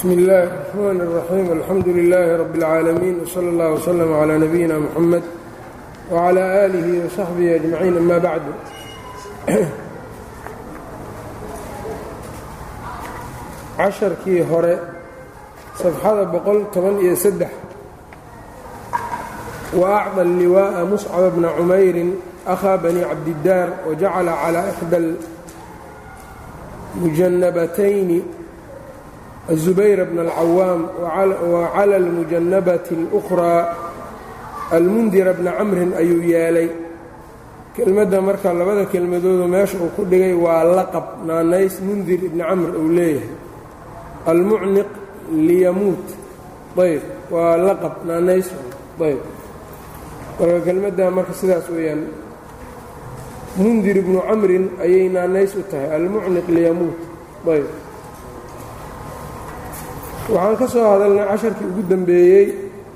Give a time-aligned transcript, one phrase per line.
[0.00, 5.23] bsmi اllahi الرxman الرaxيim alxamdu لilaahi rab اlcaalamiin wslى اllah wslm عlى nabiyina mxamed
[6.13, 8.51] wعlى آlihi وsaxbihi أجmaciin ama bacdu
[13.77, 14.75] casharkii hore
[15.81, 17.51] safxada boqol toban iyo saddex
[19.81, 22.11] waacطى اlliwaaءa muscab bna cumayrin
[22.53, 24.99] أkhا bani cabdidaar wajacala calى إxdى
[27.01, 28.19] mujannabatayni
[29.54, 30.80] الزubayr bn الcawaam
[31.52, 33.56] wclى اlmujanabة الأkhrى
[34.76, 36.68] almundira bna camrin ayuu yeelay
[37.76, 42.88] kelmadda marka labada kelmadoodu meesha uu ku dhigay waa laqab naanays mundir ibni camr uu
[42.98, 43.30] leeyahay
[44.30, 44.90] almucniq
[45.46, 46.06] liyamuut
[46.84, 47.02] ayb
[47.34, 48.48] waa laqab naanays
[49.06, 49.20] ayb
[50.40, 52.02] marka kelmadda marka sidaas weeyaan
[53.62, 56.98] mundir ibnu camrin ayay naanays u tahay almucniq liyamuut
[57.54, 57.66] ayb
[60.33, 62.45] waxaan ka soo hadalnay casharkii ugu dambeeyey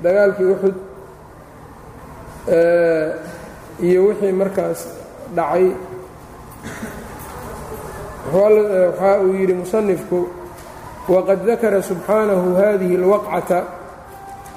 [0.02, 0.76] dagaalkii uxud
[3.86, 4.80] iyo wixii markaas
[5.36, 5.66] dhacay.
[8.34, 10.18] Waxa uu yidhi musanifku
[11.12, 13.58] waqad dakara subxaanahu hadihi اlwaqcata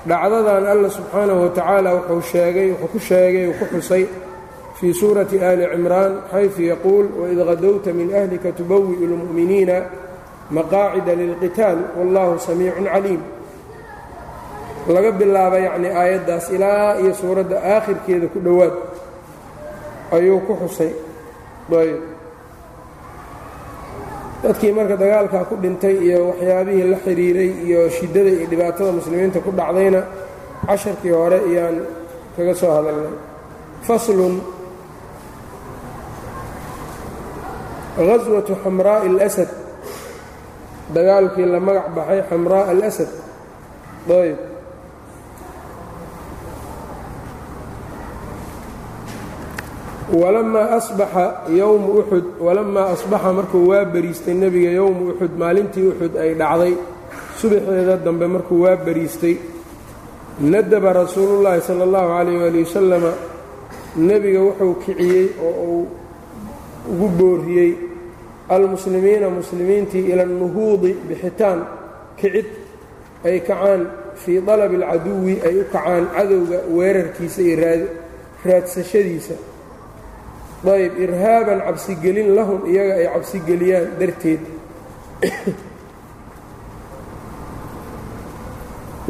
[0.10, 4.04] dhacdadan alla subxaanahu watacaala wuxuu sheegay wuxuu ku sheegay uu ku xusay
[4.78, 9.78] fii suurati ali cimraan xaysu yaquul waid qadowta min ahlika tubawi'u اlmu'miniina
[10.58, 13.22] maqaacida lilqitaal wallahu samiicun caliim.
[14.94, 18.74] Laga bilaaba yacnii aayaddaas ilaa iyo suuradda aakhirkeeda ku dhowaad
[20.16, 20.92] ayuu ku xusay.
[21.70, 22.02] Ayb
[24.44, 29.52] dadkii marka dagaalkaa ku dhintay iyo waxyaabihii la xidhiiray iyo shiddada iyo dhibaatada muslimiinta ku
[29.60, 30.02] dhacdayna
[30.68, 31.76] casharkii hore ayaan
[32.36, 33.14] kaga soo hadalnay.
[33.88, 34.36] Faslun
[37.98, 39.50] gaswatu xamraa'i اlasad
[40.96, 43.10] dagaalkii la magac baxay xamraa alasad.
[44.20, 44.38] Ayb
[50.22, 51.26] walamaa asbaxa
[51.60, 56.74] yowmu uxud walamaa asbaxa markuu waa bariistay nebiga yowmu uxud maalintii uxud ay dhacday.
[57.40, 59.36] Subaxeeda dambe markuu waa bariistay
[60.52, 63.12] nadaba rasuulullaahi sala allahu calayh waali wasalama
[64.08, 65.88] nebiga wuxuu kiciyey oo uu
[66.92, 67.72] ugu booriyey
[68.50, 71.68] almuslimiina muslimiintii ila alnuhuudi bixitaan
[72.18, 72.46] kicid
[73.26, 77.88] ay kacaan fii dalabi alcaduwi ay u kacaan cadowga weerarkiisa iyo
[78.46, 79.34] raadsashadiisa.
[80.66, 84.40] Ayb irhaaban cabsigelin lahum iyaga ay cabsigeliyaan darteed.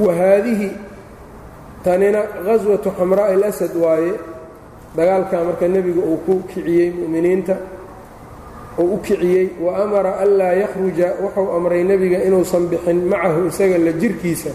[0.04, 0.72] Wa haadihi
[1.84, 4.14] tanina gaswatu xamraa'i alasad waaye
[4.96, 7.58] dagaalkaa marka nebiga uu ku kiciyey mu'miniinta
[8.82, 13.92] uu u kiciyey wa amara anlaa yakhruja wuxuu amray nebiga inuusan bixin macahu isaga la
[14.02, 14.52] jirkiisa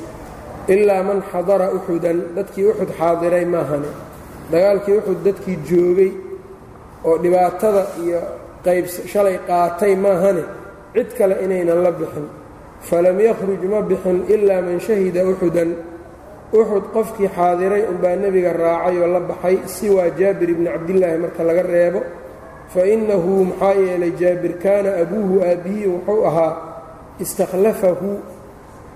[0.74, 3.90] ilaa man xadara uxudan dadkii uxud xaadiray maahane
[4.52, 6.10] dagaalkii uxud dadkii joogay
[7.08, 8.20] oo dhibaatada iyo
[8.66, 10.42] qayb shalay qaatay maahane
[10.94, 12.26] cid kale inaynan la bixin.
[12.88, 15.70] Falam yakhruj ma bixin ilaa man shahida uxudan.
[16.58, 21.62] Uxud qofkii xaadiray unbaa nebiga raacay oo la baxay siwaa jaabir ibni cabdillaahi marka laga
[21.72, 22.00] reebo
[22.72, 26.52] fa innahu maxaa yeelay jaabir kaana abuuhu aabbihii wuxuu ahaa
[27.24, 28.10] istakhlafahu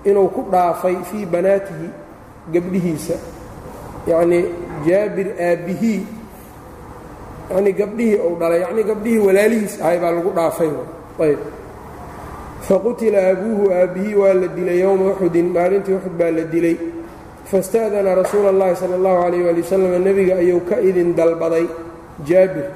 [0.09, 1.87] inuu ku dhaafay fii banaatihi
[2.53, 3.17] gabdhihiisa
[4.11, 4.45] yacnii
[4.87, 6.01] jaabir aabbihii
[7.51, 10.71] yacnii gabdhihii uu dhalay yacnii gabdhihii walaalihiis ahay baa lagu dhaafay
[11.27, 11.39] ayb
[12.67, 16.75] faqutila abuuhu aabbihii waa la dilay yowma uxudin maalintii uxud baa la dilay
[17.51, 21.65] fasta'dana rasuula اllahi sala اllahu calayh waali wasalam nebiga ayuu ka idin dalbaday
[22.29, 22.67] jaabir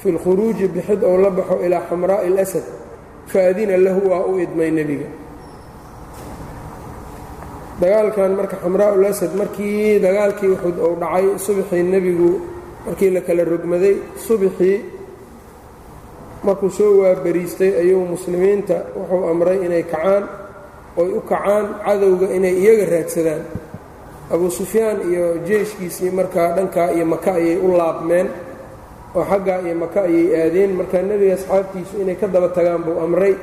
[0.00, 2.64] fi lkhuruuji bixid ou la baxo ilaa xamraa'i اlasad
[3.32, 5.08] faadina lahu waa u idmay nebiga.
[7.80, 12.30] Dagaalkan marka xamraa ulasad markii dagaalkii uxud uu dhacay subaxii nebigu
[12.86, 13.94] markii la kala rogmaday
[14.26, 14.78] subaxii
[16.46, 20.24] markuu soo waabariistay ayuu muslimiinta wuxuu amray inay kacaan
[21.00, 23.42] oy u kacaan cadowga inay iyaga raadsadaan.
[24.32, 28.26] Abuu sufyaan iyo jeeshkiisii markaa dhankaa iyo maka ayay u laabmeen
[29.18, 30.70] oo xaggaa iyo maka ayay aadeen.
[30.78, 33.34] Markaa nebiga asxaabtiisu inay ka daba tagaan buu amray.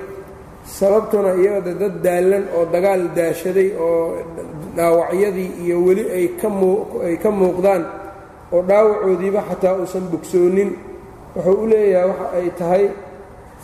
[0.78, 4.18] Sababtuna iyada dad daallan oo dagaal daashaday oo
[4.78, 6.26] dhaawacyadii iyo weli ay
[7.22, 7.84] ka muuqdaan
[8.54, 10.72] oo dhaawacoodiiba xataa uusan bogsoonin
[11.36, 12.86] wuxuu u leeyahay waxa ay tahay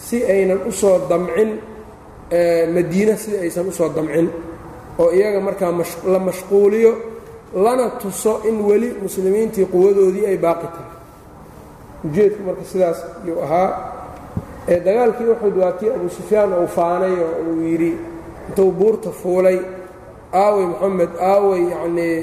[0.05, 1.49] si aynan u soo damcin
[2.75, 4.27] madiina si aysan u soo damcin.
[5.01, 5.71] Oo iyaga markaa
[6.13, 6.91] la mashquuliyo
[7.63, 10.89] lana tuso in weli muslimiintii quwadoodii ay baaqi tahay
[12.05, 13.69] ujeedku marka sidaas yuu ahaa.
[14.71, 17.91] Ee dagaalkii uxud waa kii abu sufyaan uu faanay oo uu yidhi
[18.49, 19.57] intuu buurta fuulay
[20.41, 22.15] aawey moxamed aawey yacnii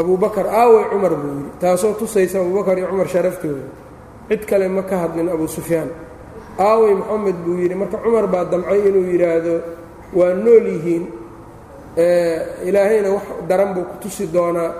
[0.00, 1.50] abubakar aawey cumar buu yidhi.
[1.60, 3.64] Taasoo tusaysa abubakar iyo cumar sharaftooda.
[4.28, 5.88] Cid kale ma ka hadlin abu sufyaan.
[6.58, 7.74] Aawey moxamed buu yidhi.
[7.80, 9.54] Marka cumar baa damcay inuu yidhaahdo
[10.18, 11.04] waa nool yihiin
[12.68, 14.70] ilaahayna wax daran buu ku tusi doonaa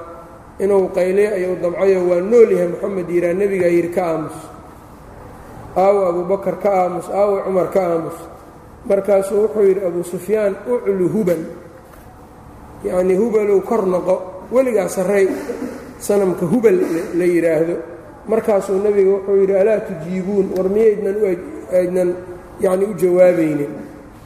[0.63, 4.37] inuu qayliyo ayuu damcayo waa nool yahay moxamed yidhaha nebigaa yidhi ka aamus.
[5.77, 8.19] Aawo abubakar ka aamus aawo cumar ka aamus.
[8.89, 11.43] Markaasuu wuxuu yidhi abu sufyaan uclu hubal.
[12.85, 14.15] Yacnii hubalow kor noqo
[14.53, 15.27] weligaa sarray
[15.99, 16.77] sanamka hubal
[17.19, 17.75] la yidhaahdo
[18.29, 20.47] markaasuu nebiga wuxuu yidhi alaa tujiibuun?
[20.57, 21.17] War miyaydnan
[21.79, 22.11] aydnan
[22.61, 23.73] yacni u jawaabaynin.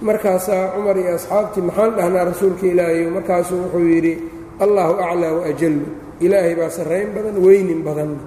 [0.03, 4.13] Markaasaa cumar iyo asxaabtii maxaan dhahnaa rasuulka ilaahay markaasuu wuxuu yidhi
[4.61, 5.87] allahu aclaa waajallu
[6.25, 8.23] ilaahay baa sarrayn badan weynin badanna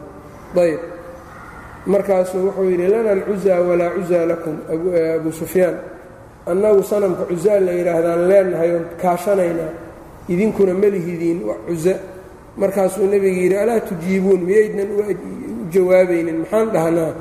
[0.63, 0.79] ayb
[1.93, 4.55] markaasuu wuxuu yidhi lana alcuzaa walaa cuzaa lakum
[5.17, 5.75] abu sufyaan.
[6.51, 9.71] Annagu sanamka cuzaa la yidhaahdaan leenahay oon kaashanaynaa
[10.33, 11.93] idinkuna melihidiin cuza
[12.61, 14.41] markaasuu nebiga yidhi alaa tujiibuun?
[14.47, 15.01] Miyaydnan u
[15.73, 17.11] jawaabaynin maxaan dhahnaa?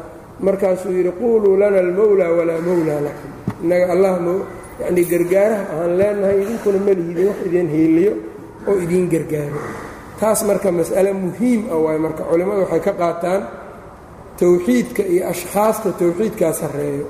[0.46, 3.31] Markaasuu yidhi quuluu lana almowlaa walaa mowlaa lakum.
[3.62, 4.12] Innaga allah
[4.82, 8.12] yanii gargaaraha ahaan leenahay idinkuna melihidiin wax idin hiiliyo
[8.69, 9.61] oo idiin gargaaro
[10.20, 13.43] taas marka mas'ale muhiim ah waay marka culimmadu waxay ka qaataan
[14.40, 17.06] towxiidka iyo ashkhaasta towxiidkaa sarreeyo.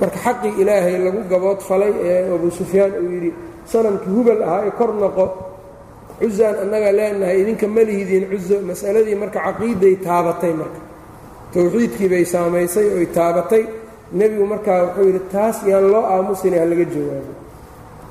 [0.00, 3.30] Marka xaqii ilaahay lagu gabood falay ee abu sufyaan uu yidhi
[3.72, 5.24] sanamkii hubal ahaa ee kor noqo
[6.20, 10.80] cusaan annaga leenahay idinka melihidiin cuso mas'aladii marka caqiiday taabatay marka.
[11.54, 13.64] Towxiidkii bay saamaysay oy taabatay.
[14.18, 17.32] Nebigu markaa wuxuu yidhi taas yaan loo aamusina ha laga jawaabo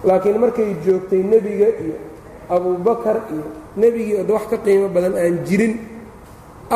[0.07, 1.95] laakiin markay joogtay nebiga iyo
[2.55, 3.45] abubakar iyo
[3.81, 5.73] nebigii od wax ka qiimo badan aan jirin.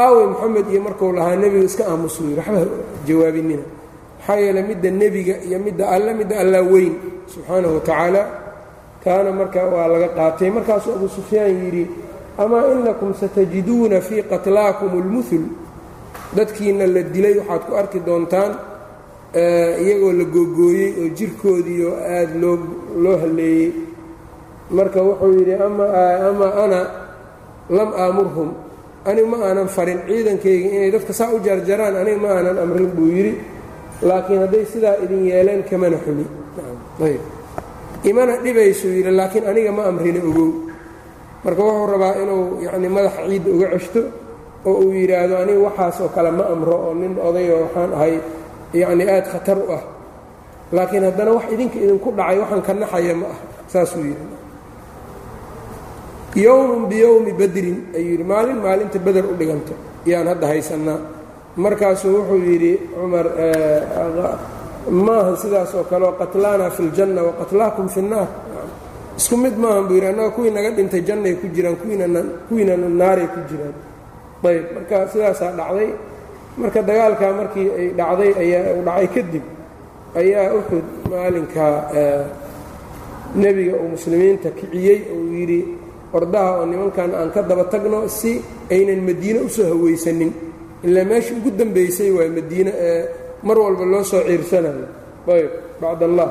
[0.02, 2.62] Aawey moxamed iyo markuu lahaa nebigu iska aamusu yidhi waxba
[3.08, 3.64] jawaabinina
[4.20, 6.94] maxaa yeele midda nebiga iyo midda alle midda allaa weyn
[7.34, 8.22] subxaanahu watacaala
[9.04, 10.50] kaana marka waa laga qaatay.
[10.56, 11.84] Markaasuu abu sufyaan yidhi
[12.44, 15.46] amaa inakum satajiduuna fii qatlaakum اlmuhul
[16.38, 18.52] dadkiina la dilay waxaad ku arki doontaan
[19.84, 22.58] iyagoo la googooyey oo jirkoodii oo aada loo
[23.04, 23.70] loo halleeyey
[24.72, 26.80] marka wuxuu yidhi ama ana
[27.70, 28.50] lam aamurhum
[29.06, 33.08] anigu ma aanan farin ciidankayga inay dadka saa u jarjaraan aniga ma aanan amrin buu
[33.12, 33.34] yidhi.
[34.04, 36.26] Laakiin hadday sidaa idin yeeleen kamana xumi.
[38.04, 40.50] Imana dhibaysuu yidhi laakiin aniga ma amrina ogow.
[41.44, 44.02] Marka wuxuu rabaa inuu yacni madaxa ciidda uga ceshto
[44.66, 48.14] oo uu yidhaahdo aniga waxaas oo kale ma amro oo nin odayoo waxaan ahay
[48.82, 49.84] yacni aada khatar u ah.
[50.76, 53.40] Laakiin haddana wax idinka idinku dhacay waxaan ka naxaya ma ah
[53.72, 54.26] saasuu yidhi
[56.36, 59.74] yowmun biyowmi badrin ayuu yidhi maalin maalinta beder u dhiganto.
[60.06, 61.00] Yaan hadda haysannaa
[61.64, 63.28] markaasuu wuxuu yidhi cumar
[65.06, 68.28] maaha sidaas oo kale oo qatlaana fi ljanna wa qatlaakum fi nnaar
[69.18, 71.76] isku mid maahan buu yidhi annaga kuwii naga dhintay jannay ku jiraan
[72.50, 73.76] kuwiinana naaray ku jiraan.
[74.44, 75.90] Ayb marka sidaasaa dhacday.
[76.58, 79.46] Marka dagaalkaa markii ay dhacday ayaa uu dhacay kadib
[80.22, 81.66] ayaa uxud maalinka
[83.42, 85.60] nebiga uu muslimiinta kiciyey uu yidhi
[86.14, 88.38] ordaha oo nimankan aan ka daba tagno si
[88.70, 90.32] aynan madiine u soo hawaysanin
[90.86, 93.02] ilaa meeshii ugu dambaysay waa madiine ee
[93.44, 94.88] mar walba loo soo ciirsanayo.
[95.28, 95.52] Ayb
[95.82, 96.30] bacd allah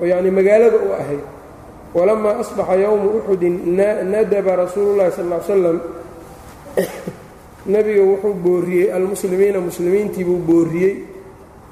[0.00, 1.24] oo yacni magaalada u ahayd
[1.94, 5.78] walamaa asbaxa yowmu uxudin nadaba rasuulu llahi sal l slam
[7.72, 10.94] nebiga wuxuu booriyey almuslimiina muslimiintii buu booriyey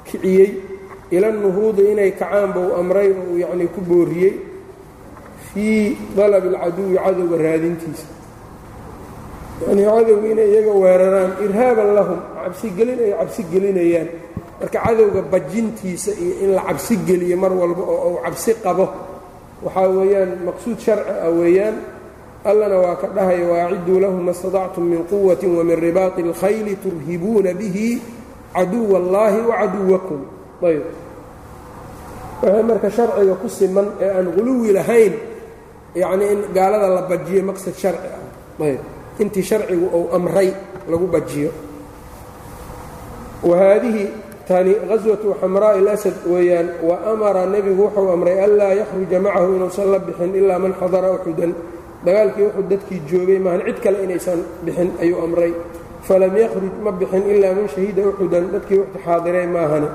[0.09, 0.51] kiciyey.
[1.11, 4.35] Ila nuhuudi inay kacaan buu amray oo uu yacnii ku booriyey
[5.55, 8.07] fii dalabi alcaduwi cadowga raadintiisa.
[9.63, 14.09] Yacnii cadowga inay iyaga weeraraan irhaaban lahum cabsigelin ay cabsi gelinayaan.
[14.61, 18.87] Marka cadowga bajintiisa iyo in la cabsi geliyo mar walba oo uu cabsi qabo
[19.65, 21.77] waxaa weeyaan maqsuud sharci ah weeyaan
[22.45, 28.03] allana waa ka dhahaya waaciduu lahum ma stadactum min quwati wamin ribaaqi اlkhayli turhibuuna bihi
[28.55, 30.21] caduwa اllahi wacaduwakum
[30.69, 30.85] ayb.
[32.43, 35.15] Waxay marka sharciga ku siman ee aan quluwi lahayn
[35.95, 38.65] yacnii in gaalada la bajiyo maqsad sharci ah.
[38.65, 38.81] Ayb.
[39.19, 40.51] Intii sharcigu uu amray
[40.91, 41.51] lagu bajiyo.
[43.43, 44.05] Wa haadihi
[44.49, 49.99] tani gaswatu xamraa'i اlasad weeyaan wa amara nebigu wuxuu amray anlaa yakhruja macahu inuusan la
[49.99, 51.53] bixin ilaa man xadara uxudan
[52.05, 55.53] dagaalkii wuxuu dadkii joogay maahan cid kale inaysan bixin ayuu amray.
[56.09, 59.89] Falam yakhruj ma bixin ilaa man shahida uxudan dadkii waqti xaadiray maahane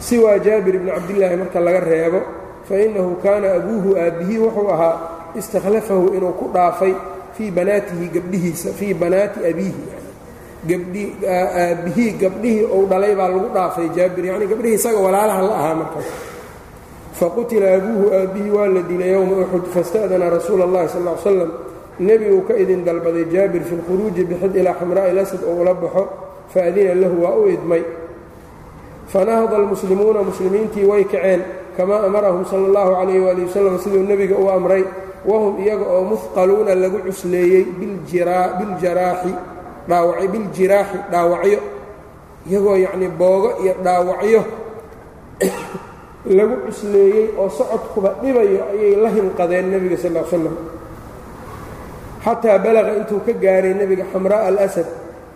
[0.00, 2.20] siwaa jaabir bni cabdillaahi marka laga reebo
[2.68, 4.96] fa innahu kaana abuuhu aabbihii wuxuu ahaa
[5.38, 6.94] istakhlafahu inuu ku dhaafay
[7.36, 9.82] fii banaatihi gabdhihiisa fii banaati abiihi.
[10.64, 16.08] Aabbihii gabdhihii ou dhalay baa lagu dhaafay jaabir yacnii gabdhihii isaga walaalaha la ahaa markaas
[17.20, 21.50] faqutila abuuhu aabbihii waa la dilay yowma uxud fasta'dana rasuula اllahi sal ly slam
[22.00, 26.08] nebiguu ka idin dalbaday jaabir fi lkhuruuji bixid ilaa xamraa'i lasad oo ula baxo
[26.54, 27.82] faadina lahu waa u idmay.
[29.12, 31.42] Fanahda almuslimuuna muslimiintii way kaceen
[31.76, 34.84] kamaa amarahum sala allahu calayh waali wasalam siduu nebiga u amray
[35.26, 39.32] wahum iyaga oo muhqaluuna lagu cusleeyey biljaraaxi
[40.32, 41.60] biljiraaxi dhaawacyo
[42.48, 44.42] iyagoo yacnii boogo iyo dhaawacyo
[46.36, 50.56] lagu cusleeyey oo socodkuba dhibayo ayay la hinqadeen nebiga sal l slam
[52.24, 54.88] xataa balaqa intuu ka gaaray nebiga xamraa'a alasad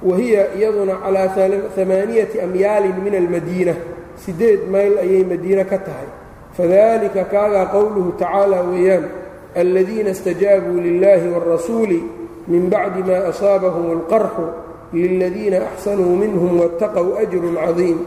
[0.02, 1.34] wa hiya iyaduna calaa
[1.82, 3.74] amaaniyati amyaalin min almadiina.
[4.18, 6.08] Siddeed mayl ayay madiine ka tahay
[6.57, 9.05] fadalika kaagaa qowluhu tacaala weeyaan
[9.55, 12.03] aladiina اstajaabuu lilahi wاlrasuuli
[12.47, 14.45] min bacdi ma asaabahum اlqarxu
[14.93, 17.99] liladiina axsanuu minhum waاtaqow ajrun cadiim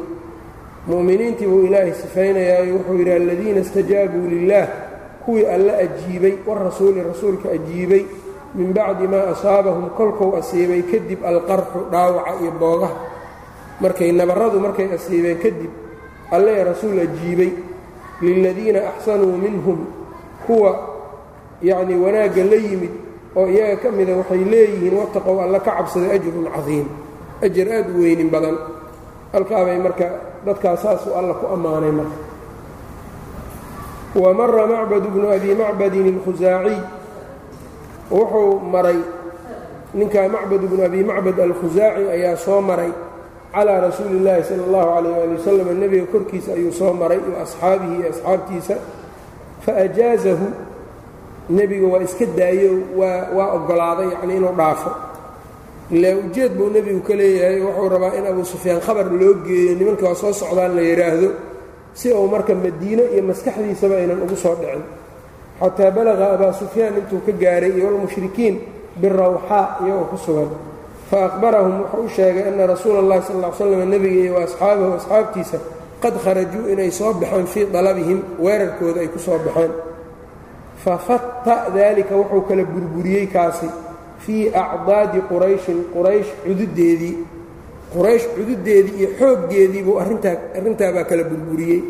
[0.86, 4.68] mu'miniintii buu ilaahay sifaynayaa wuxuu yidhi aladiina istajaabuu lilaah
[5.24, 8.04] kuwii alla ajiibay warasuuli rasuulka ajiibay
[8.54, 12.96] min bacdi maa asaabahum kolkou asiibay kadib alqarxu dhaawaca iyo boogaha
[13.80, 15.70] markay nabarradu markay asiibeen kadib
[16.30, 17.50] alle rasuul ajiibay
[18.21, 19.79] liladiina axsanuu minhum
[20.45, 20.71] kuwa
[21.61, 22.91] yacnii wanaagga la yimid
[23.35, 26.87] oo iyaga ka mida waxay leeyihiin wataqow alla ka cabsaday ajrun cadiim
[27.45, 28.57] ajar aad u weynin badan
[29.33, 30.07] halkaabay marka
[30.45, 32.17] dadkaas saasuu alla ku ammaanay marka
[34.15, 36.77] wa mara macbad bnu abi macbadin اlkhusaaciy
[38.11, 38.99] wuxuu maray
[39.93, 42.91] ninkaa macbad bnu abi macbad alkhusaaci ayaa soo maray
[43.56, 47.94] calىa rasuuli اllaahi salى اllahu alayh ali wasalam nebiga korkiisa ayuu soo maray wa asxaabihi
[48.00, 48.74] iyo asxaabtiisa
[49.64, 50.46] faajaazahu
[51.58, 54.90] nebiga waa iska daayo waa waa oggolaaday yacnii inuu dhaafo
[55.90, 60.04] ilaa ujeed buu nebigu ka leeyahay wuxuu rabaa in abuu sufyaan khabar loo geeyo nimanka
[60.08, 61.28] waa soo socdaan la yidhaahdo
[61.94, 64.82] si uu marka madiino iyo maskaxdiisaba aynan ugu soo dhicin
[65.60, 68.54] xataa balaqa abaa sufyaan intuu ka gaaray iyo almushrikiin
[69.00, 70.50] birawxaa iyagoo ku sugan
[71.11, 75.57] fa aqbarahum wuxuu u sheegay anna rasuula اllahi sal ll slam nebiga iyo asxaabtiisa
[76.03, 79.71] qad kharajuu inay soo baxeen fii dalabihim weerarkooda ay ku soo baxeen
[80.83, 83.67] fafatta daalika wuxuu kala burburiyey kaasi
[84.25, 87.15] fii acdaadi qurayshin quraysh cududeedii
[87.93, 91.81] quraysh cududeedii iyo xooggeedii buu arrintaa arrintaabaa kala burburiyey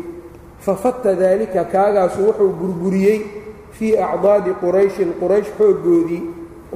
[0.66, 3.18] fafatta daalika kaagaasu wuxuu burburiyey
[3.78, 6.22] fii acdaadi qurayshin quraysh xooggoodii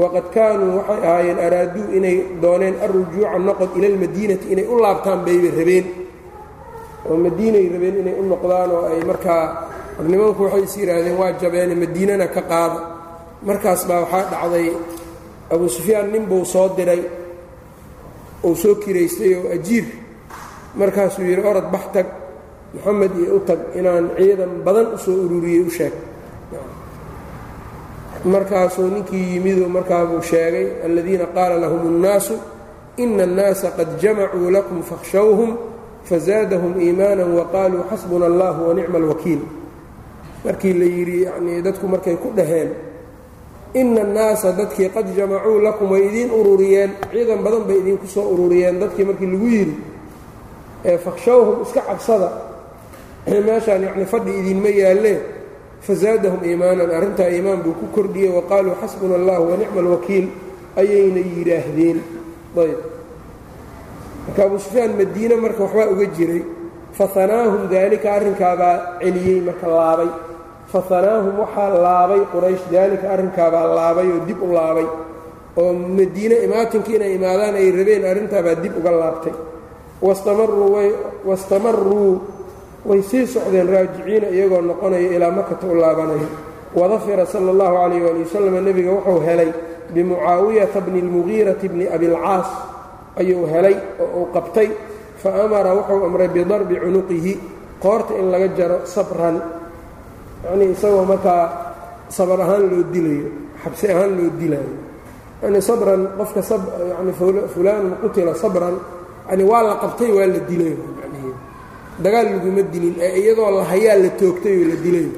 [0.01, 5.49] waqad kaanuu waxay ahaayeen araaduu inay dooneen alrujuuca noqod ila almadiinati inay u laabtaan bayba
[5.59, 5.87] rabeen
[7.09, 9.45] oo madiinay rabeen inay u noqdaan oo ay markaa
[10.11, 12.79] nimanku waxay is yidhaahdeen waa jabeene madiinana ka qaada
[13.49, 14.67] markaas baa waxaa dhacday
[15.53, 17.03] abuu sufyaan nin buu soo diray
[18.47, 19.87] uu soo kiraystay oo ajiir
[20.81, 22.07] markaasuu yidhi orod bax tag
[22.75, 25.95] moxamed iyo u tag inaan ciidan badan u soo ururiyey u sheeg
[28.27, 32.35] markaasuu ninkii yimiduu markaabuu sheegay aladiina qaala lahum اnnaasu
[32.97, 35.57] ina اnnaasa qad jamacuu lakum fakhshawhum
[36.05, 39.39] fazaadahum iimaana waqaaluu xasbuna allah wanicma alwakiil.
[40.45, 42.71] Markii la yidhi yanii dadku markay ku dhaheen
[43.75, 48.81] ina annaasa dadkii qad jamacuu lakum way idiin ururiyeen ciidan badan bay idiinku soo ururiyeen
[48.81, 49.77] dadkii markii lagu yidhi
[50.85, 52.31] ee fakhshawhum iska cabsada
[53.47, 55.36] meeshaan yacni fadhi idiinma yaallee
[55.81, 56.91] fazaadahum iimaanan.
[56.91, 58.31] Arrintaa iimaan buu ku kordhiyey.
[58.37, 60.27] Wa qaaluu xasbuna allah wanicma alwakiil.
[60.77, 61.99] Ayayna yidhaahdeen.
[62.57, 62.79] Ayb.
[64.27, 66.43] Marka abuu sufyaan madiine marka waxbaa uga jiray
[66.99, 70.11] fahanaahum daalika arrinkaabaa celiyey marka laabay.
[70.73, 74.89] Fahanaahum waxaa laabay quraysh daalika arrinkaabaa laabay oo dib u laabay.
[75.57, 79.35] Oo madiine imaatinkii inay imaadaan ay rabeen arrintaabaa dib uga laabtay.
[81.29, 82.21] Wastamaruu
[82.89, 86.29] way sii socdeen raajiciina iyagoo noqonaya ilaa makata u laabanayo
[86.75, 89.51] wadafira sala اllahu calayh ali wasalam nebiga wuxuu helay
[89.95, 92.49] bimucaawiyata bni اlmugiirati bni abilcaas
[93.21, 94.69] ayuu helay oo uu qabtay.
[95.23, 97.33] Fa amara wuxuu amray bidarbi cunuqihi
[97.83, 99.37] qoorta in laga jaro sabran.
[100.45, 101.45] Yacnii isagoo markaa
[102.09, 103.29] sabar ahaan loo dilayo
[103.65, 104.73] xabsi ahaan loo dilayo.
[105.43, 106.41] Yani sabran qofka
[106.93, 107.13] yani
[107.55, 108.77] fulaanun qutila sabran.
[109.31, 110.77] Yani waa la qabtay waa la dilayo
[112.05, 115.09] dagaal laguma dilin ee iyadoo la hayaa la toogtay oo la dilay.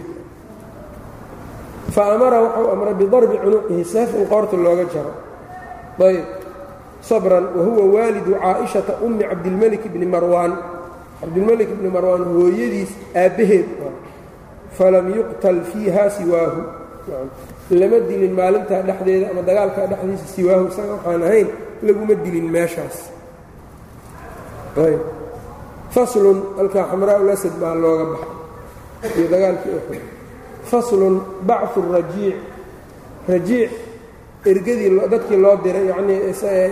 [1.95, 5.13] Fa amara wuxuu amray bidarbi cunuqihi seef in qoorta looga jaro.
[6.09, 6.25] Ayb
[7.09, 10.53] sabran wa huwa waalidu caaishata ummi cabdilmelik bni marwaan.
[11.21, 12.93] Cabdilmelik bni marwaan hooyadiis
[13.23, 13.67] aabbaheed.
[14.79, 16.61] Falam yuqtal fiiha siwaahu.
[17.71, 21.49] Lama dilin maalintaa dhexdeeda ama dagaalkaa dhexdiisa siwaahu isaga waxaan ahayn
[21.83, 22.97] laguma dilin meeshaas.
[24.87, 25.18] Ayb
[25.99, 28.31] faslun alkaa xamraa ulasad baa looga baxay.
[29.19, 30.03] Iyo dagaalkii uxud
[30.71, 31.15] faslun
[31.49, 32.37] bachu rajiic.
[33.29, 33.71] Rajiic
[34.51, 36.19] ergadii dadkii loo diray yacnii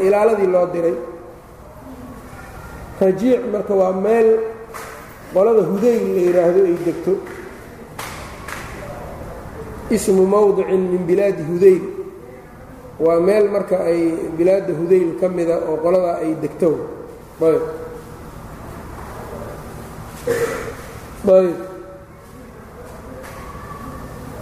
[0.07, 0.97] ilaaladii loo diray.
[3.03, 4.29] Rajiic marka waa meel
[5.35, 7.13] qolada hudayl la yidhaahdo ay degto.
[9.97, 11.83] Ismu mowdicin min bilaadi hudayl
[13.05, 14.01] waa meel marka ay
[14.39, 16.69] bilaadda hudayl ka mida oo qoladaa ay degto.
[17.43, 17.65] Ayb ayb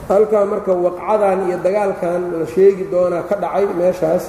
[0.08, 4.24] halkaa marka waqcadan iyo dagaalkan la sheegi doonaa ka dhacay meeshaas.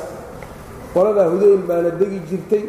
[0.94, 2.64] Qoladaa hudayl baana degi jirtay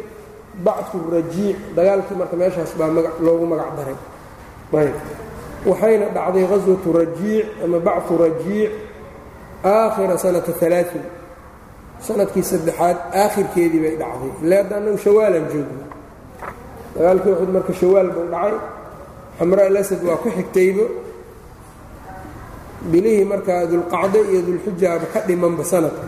[0.65, 1.57] bachu rajiic.
[1.75, 2.89] Dagaalkii marka meeshaas baa
[3.25, 3.97] loogu magac daray.
[4.81, 4.95] Ayb
[5.65, 8.71] waxayna dhacday qaswatu rajiic ama bachu rajiic
[9.63, 11.03] aakhira sanata alaain
[12.05, 14.31] sannadkii saddexaad aakhirkeedii bay dhacday.
[14.43, 15.83] Ile hadda annagu shawaalan joogno.
[16.95, 18.55] Dagaalkii uxud marka shawaal buu dhacay
[19.39, 20.85] xamraa alasad waa ku xigtaybo.
[22.91, 26.07] Bilihii markaa dulqacdo iyo dulxujaaba ka dhimanba sanadka.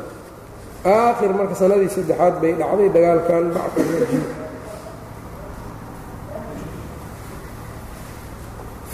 [0.85, 4.29] Aakhir marka sanadii saddexaad bay dhacday dagaalkan rajiic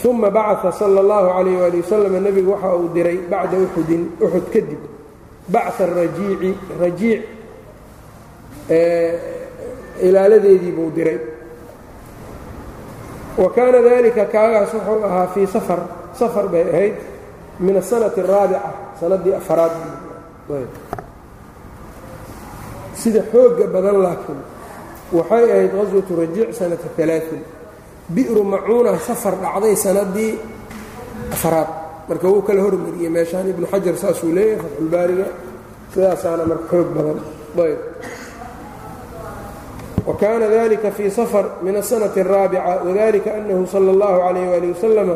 [0.05, 4.81] uma bacaa sala اllahu calayh waali wasalam nebigu waxa uu diray bacda uxudin uxud kadib.
[5.49, 6.51] Bacha rajiici
[6.81, 7.21] rajiic
[10.01, 11.19] ilaaladeedii buu diray
[13.37, 15.79] wa kaana dalika kaagaas wuxuu ahaa fii safar
[16.19, 16.95] safar bay ahayd
[17.59, 19.71] min asanati araabica sanadii afaraad.
[22.95, 24.39] Sida xooga badan laakiin
[25.17, 27.41] waxay ahayd qaswatu rajiic sanata alaain
[28.15, 30.33] bi'ru macuuna safar dhacday sanadii
[31.35, 31.69] afaraad.
[32.09, 35.27] Marka wuu kala hormariyey meeshaan ibnu xajar saasuu leeyahay fatxulbaariga
[35.93, 37.19] sidaasaana marka xoog badan.
[37.65, 37.79] Ayb
[40.05, 45.15] wa kaana dalika fii safar min asanati araabica wadalika annahu sala اllahu calayh wali wasalama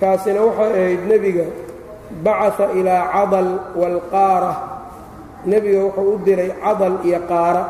[0.00, 1.44] kaasina waxay ahayd nebiga
[2.24, 4.52] bacaa ilaa cadal waalqaara
[5.46, 7.62] nebiga wuxuu u diray cadal iyo qaara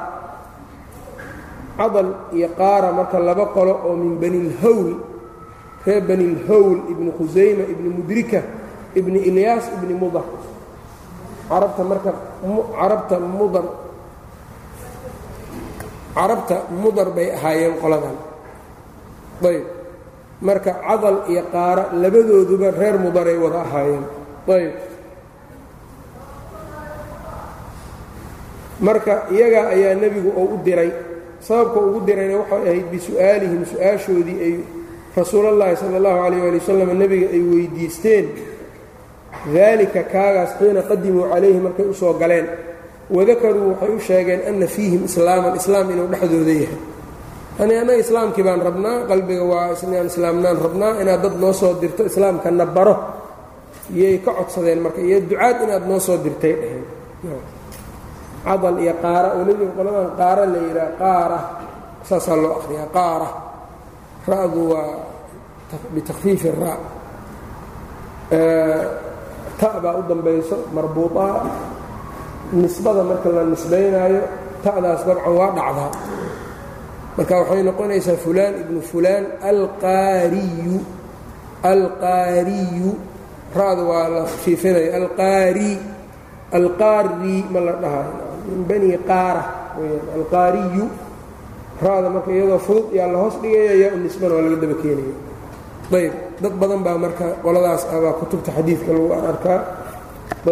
[1.79, 4.91] cadal iyo qaara marka laba qolo oo min bani lhawl
[5.87, 8.43] reer bani lhawl ibni khusayma ibni mudrika
[8.99, 10.27] ibni ilyaas ibni mudar
[11.49, 12.11] carabta marka
[12.79, 13.65] carabta mudar
[16.19, 18.17] carabta mudar bay ahaayeen qoladan.
[19.51, 19.65] Ayb.
[20.43, 24.05] Marka cadal iyo qaara labadooduba reer mudaray wada ahaayeen.
[24.57, 24.73] Ayb.
[28.81, 30.91] Marka iyagaa ayaa nebigu oo u diray.
[31.41, 34.55] Sababka ugu dirayna waxay ahayd bisu'aalihim su'aashoodii ay
[35.17, 38.27] rasuulallaahi sala allahu calayh waali wasalam nebiga ay weydiisteen.
[39.55, 42.47] Daalika kaagaas xiina qadimuu calayhi markay u soo galeen
[43.17, 46.79] wadakaruu waxay u sheegeen anna fiihim islaaman islaam inuu dhexdooda yahay.
[47.59, 52.03] Yani annaga islaamkii baan rabnaa qalbiga waa inaan islaamnaan rabnaa inaad dad noo soo dirto
[52.11, 52.97] islaamkana baro.
[53.97, 56.85] Iyay ka codsadeen marka iyo ducaad inaad noo soo dirtay dheheen
[58.45, 61.39] cadal iyo qaara oo nebiga qoladan qaara la yidhaha qaara.
[62.09, 63.29] Saasaa loo akhriyaa qaara.
[64.31, 64.93] Ra'du waa
[65.95, 66.73] bitakfiifi ra.
[69.61, 71.35] Ta baa u dambayso marbuuطaa
[72.53, 74.21] nisbada marka la nisbaynaayo
[74.65, 75.91] ta'daas dabcan waa dhacdaa
[77.17, 80.77] marka waxay noqonaysaa fulaan ibnu fulaan alqaariyu
[81.73, 82.91] alqaariyu
[83.61, 85.71] ra'da waa la fiifinaya alqaari
[86.59, 88.15] alqaari ma la dhahayo
[88.49, 89.43] min bani qaara
[89.79, 90.85] weyaan alqaariyu
[91.87, 95.15] ra'da marka iyadoo fudud yaa la hoos dhigaya yaa u nisbana waa laga daba keenaya.
[95.99, 99.61] Ayb dad badan baa marka qoladaas abaa kutubta xadiidka lagu arkaa.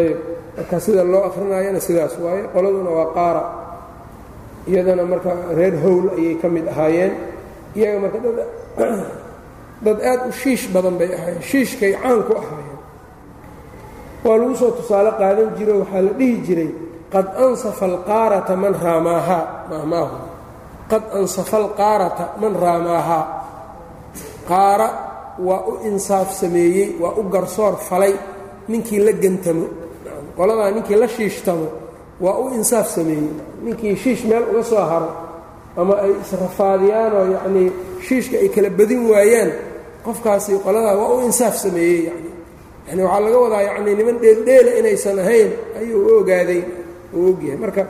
[0.00, 0.18] Ayb
[0.56, 3.42] marka sida loo akrinayana sidaas waaye qoladuna waa qaara.
[4.68, 7.12] Iyadana marka reer howl ayay ka mid ahaayeen.
[7.76, 8.18] Iyaga marka
[9.84, 11.42] dad aad u shiish badan bay ahaayeen.
[11.42, 12.80] Shiishkay caan ku ahaayeen.
[14.24, 16.70] Waa lagu soo tusaale qaadan jiro waxaa la dhihi jiray
[17.12, 19.44] qad ansafa alqaarata man raamaahaa.
[19.70, 20.16] Maahmaahu
[20.88, 23.24] qad ansafa alqaarata man raamaahaa.
[24.48, 24.88] Qaara
[25.38, 28.14] waa u insaaf sameeyey waa u garsoor falay
[28.68, 29.85] ninkii la gantamo
[30.36, 31.66] qoladaa ninkii la shiishtamo
[32.24, 33.28] waa u insaaf sameeyey.
[33.64, 35.10] Ninkii shiish meel uga soo haro
[35.80, 37.68] ama ay israfaadiyaanoo yacnii
[38.06, 39.50] shiishka ay kala badin waayaan
[40.04, 42.30] qofkaasi qoladaa waa u insaaf sameeyey yani
[42.88, 46.60] yani waxaa laga wadaa yacnii niman dheeldheela inaysan ahayn ayuu u ogaaday
[47.16, 47.82] uu ogyahay marka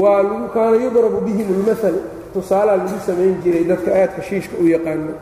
[0.00, 1.96] waa lagu kaana yudrabu bihim اlmaal
[2.34, 5.14] tusaalaa lagu samayn jiray dadka aadka shiishka u yaqaano.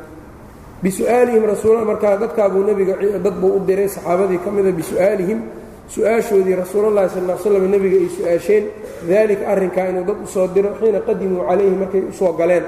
[0.83, 2.95] Bisu'aalihim rasuul markaa dadkaabuu nebiga
[3.25, 5.41] dad buu u diray saxaabadii ka mida bisu'aalihim
[5.89, 8.65] su'aashoodii rasuulallahi sal l slam nebiga ay su'aasheen
[9.09, 12.65] daalika arrinkaa inuu dad u soo diro xiina qadimuu calayhi markay u soo galeen.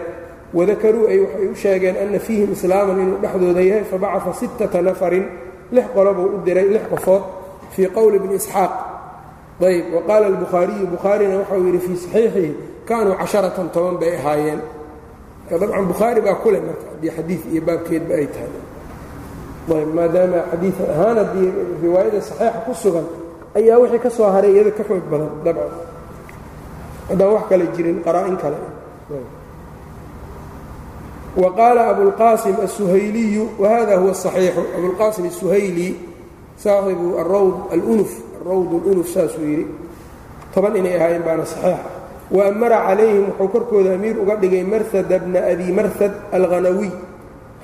[0.54, 5.24] Wadakaruu ay waxay u sheegeen ana fiihim islaaman inuu dhexdooda yahay fabacaa sittata nafarin
[5.72, 7.22] lix qolobuu u diray lix qofood
[7.74, 8.72] fii qowli bni isxaaq.
[9.60, 12.50] Ayb wa qaala albukhaariyu bukhaarina waxau yidhi fii saxiixihi
[12.88, 14.60] kaanuu casharatan toban bay ahaayeen.
[15.50, 18.50] Dabcan bukhaari baa kule marka haddii xadiid iyo baabkeedba ay tahay
[19.68, 21.48] maadaama xadiid ahaan haddii
[21.82, 23.06] riwaayada saxiixa ku sugan
[23.58, 25.72] ayaa wixii ka soo haray iyada ka xoog badan dabcan
[27.08, 28.58] haddaan wax kale jirin qaraa-in kale.
[31.36, 31.92] Wa qaala
[32.64, 34.62] asuhayliyu wahada huwa saxiixu.
[34.76, 35.88] Abulqaasim asuhayli
[36.56, 39.66] saaxibu arawd alunuf arawd alunuf saasuu yidhi
[40.54, 41.84] toban inay ahaayeen baana saxiixa.
[42.30, 46.90] Wa amara calayhim wuxuu korkooda amiir uga dhigay marhada bna abi marhad alghanawiy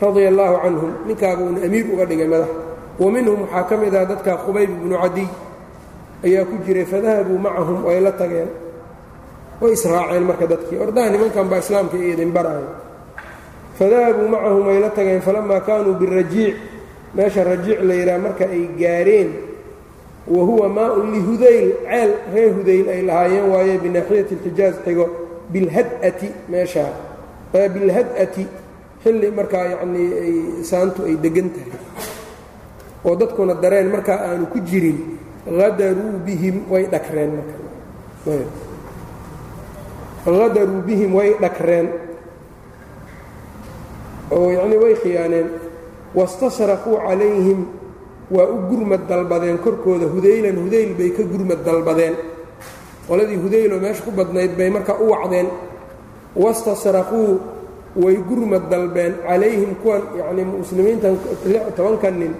[0.02, 2.50] radia allaahu canhum ninkaabuuna amiir uga dhigay madax.
[2.98, 5.28] Wa minhum waxaa ka mid ah dadka khubayb ibnu cadiy.
[6.26, 8.50] Ayaa ku jiray fadahabuu macahum way la tageen.
[9.60, 10.78] Way israaceen marka dadkii.
[10.84, 12.68] Ordaha nimankan baa islaamka iyo idin baraayo.
[13.78, 16.56] Fadahabuu macahum way la tageen falamaa kaanuu birajiic
[17.14, 19.30] meesha rajiic la yidhaha marka ay gaareen
[20.26, 25.06] wa huwa maa-un lihudayl ceel reer hudayl ay lahaayeen waaye binaaxiyati اlxijaaz xigo
[25.52, 26.92] bilhad'ati meeshaa
[27.52, 28.46] bilhad'ati
[29.02, 31.72] xilli markaa yacnii ay saantu ay degan tahay.
[33.04, 37.32] Oo dadkuna dareen markaa aanu ku jirin hadaruu bihim way dhakreen
[40.24, 41.88] marhadaruu bihim way dhakreen.
[44.30, 45.48] Oo yacnii way khiyaaneen.
[46.14, 47.66] Wastashraquu calayhim
[48.30, 49.58] waa u gurmad dalbadeen.
[49.58, 52.14] Korkooda hudaylan hudayl bay ka gurmad dalbadeen.
[53.08, 55.48] Qoladii hudayloo meesha ku badnayd bay markaa u wacdeen.
[56.36, 57.40] Wastashraquu
[57.96, 61.18] way gurmad dalbeen calayhim kuwan yacnii muslimiintan
[61.76, 62.32] tobankan nin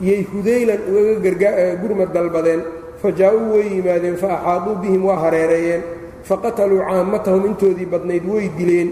[0.00, 2.62] yay hudaylan ugaga gurmad dalbadeen.
[2.98, 5.82] Fa jaa-uu way yimaadeen fa axaaduu bihim waa hareereeyeen.
[6.28, 8.90] Faqataluu caammatahum intoodii badnayd way dileen.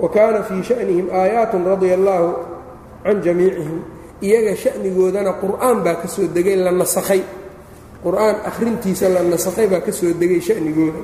[0.00, 2.28] Wa kaana fii sha'nihim aayaatun radia allaahu
[3.04, 3.80] can jamiicihim.
[4.22, 7.22] Iyaga sha'nigoodana qur'aan baa ka soo degay la nasakhay.
[8.02, 11.00] Qur'aan akhrintiisa la nasakhay baa ka soo degay shanigooda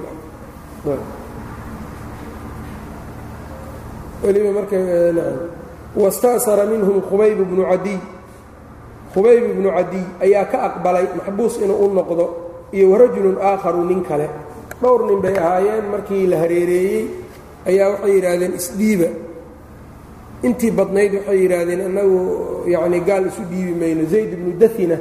[4.22, 4.76] weliba marka
[5.96, 7.98] wasta'sara minhum khubayb bnu cadiy
[9.14, 12.24] khubayb ibnu cadiy ayaa ka aqbalay maxbuus inuu u noqdo
[12.72, 14.28] iyo warajulun aakharu nin kale.
[14.82, 17.04] Dhowr nin bay ahaayeen markii la hareereeyey
[17.68, 19.08] ayaa waxay yidhaahdeen isdhiiba
[20.46, 22.18] intii badnayd waxay yidhaahdeen annagu
[22.74, 24.02] yacni gaal isu dhiibi mayno.
[24.12, 24.96] Zayd ibnu dahina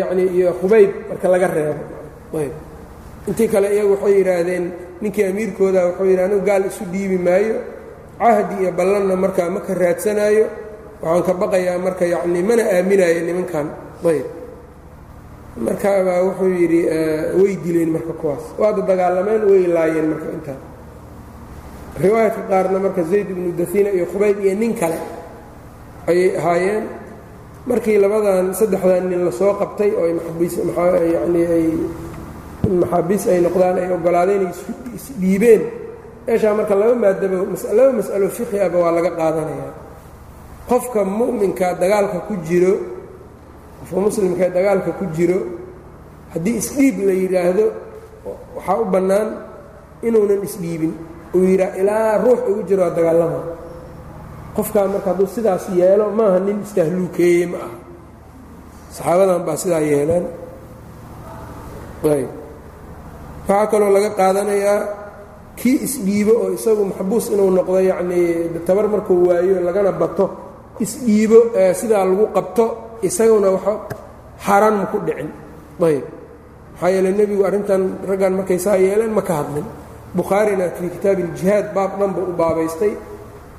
[0.00, 1.82] yacni iyo khubayb marka laga reebo.
[2.38, 2.54] Ayb.
[3.28, 4.64] Intii kale iyagu waxay yidhaahdeen
[5.00, 7.56] ninkii amiirkooda wuxuu yidhi anigu gaal isu dhiibi maayo
[8.20, 10.46] cahdi iyo ballanna markaa ma ka raadsanaayo
[11.02, 13.66] waxaan ka baqayaa marka yacni mana aaminayo nimankan.
[14.10, 14.26] Ayb.
[15.66, 16.80] Markaabaa wuxuu yidhi
[17.40, 18.44] way dileen marka kuwaas.
[18.60, 20.58] Waada dagaalameen way laayeen marka intaa
[22.02, 24.98] riwaayadka qaarna marka zayd ibnu dafina iyo khubayb iyo nin kale
[26.10, 26.84] ayay ahaayeen.
[27.70, 30.54] Markii labadan saddexdan nin la soo qabtay oo ay maxabiis
[31.14, 31.66] yani ay
[32.82, 34.52] maxaabiis ay noqdaan ay ogolaadeen ay
[34.98, 35.62] isdhiibeen
[36.26, 37.36] meeshaa marka laba maadaba
[37.78, 39.72] laba mas'alo fiqi aba waa laga qaadanayaa
[40.70, 42.74] qofka mu'minka dagaalka ku jiro
[43.80, 45.38] qofka muslimka dagaalka ku jiro
[46.32, 47.64] haddii isdhiib la yidhaahdo
[48.56, 49.28] waxaa u bannaan
[50.06, 50.92] inuunan isdhiibin.
[51.36, 53.40] Uu yidhaa ilaa ruux ugu jiro dagaalama
[54.56, 57.76] qofkaa marka hadduu sidaas yeelo maaha nin istahluukeeye ma aha.
[58.94, 60.24] Saxaabadan baa sidaa yeeleen
[62.14, 62.30] ayb
[63.48, 64.78] waxaa kaloo laga qaadanayaa
[65.56, 68.26] kii isdhiibo oo isagu maxbuus inuu noqdo yacnii
[68.66, 70.24] tabar markuu waayo lagana bato
[70.84, 71.38] isdhiibo
[71.80, 72.64] sidaa lagu qabto
[73.02, 73.60] isaguna wa
[74.44, 75.30] xaaraan ma ku dhicin.
[75.80, 76.04] Ayb
[76.74, 79.66] maxaa yeele nebigu arrintan raggan markay saa yeeleen ma ka hadlin.
[80.16, 82.92] Bukhaarina fii kitaabi iljihaad baab dhanba u baabaystay.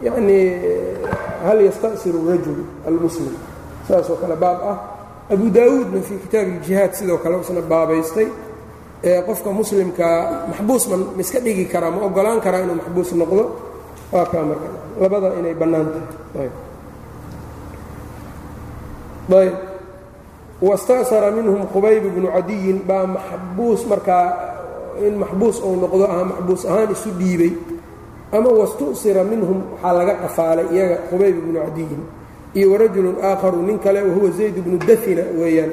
[0.05, 0.45] Yacnii
[1.45, 3.35] hal yasta'siru rajul almuslim.
[3.87, 4.77] Saasoo kale baab ah.
[5.33, 8.27] Abu daawuudna fii kitaabi iljihaad sidoo kale isna baabaystay
[9.03, 13.43] ee qofka muslimkaa maxbuus ma ma iska dhigi karaa ma ogolaan karaa inuu maxbuus noqdo?
[14.13, 14.67] Waa kaa marka.
[15.01, 15.87] Labada inay bannaan
[16.33, 16.49] tahay.
[19.41, 19.53] Ayb.
[20.61, 24.27] Wasta'sara minhum khubayb bnu cadiyin baa maxbuus markaa
[25.05, 27.53] in maxbuus uu noqdo aha maxbuus ahaan isu dhiibay.
[28.31, 32.01] Ama wastu'sira minhum waxaa laga qafaalay iyaga khubayb ibnu cadiyin
[32.55, 35.71] iyo warajulun aakharu nin kale wahuwa zayd bnu dafina weeyaan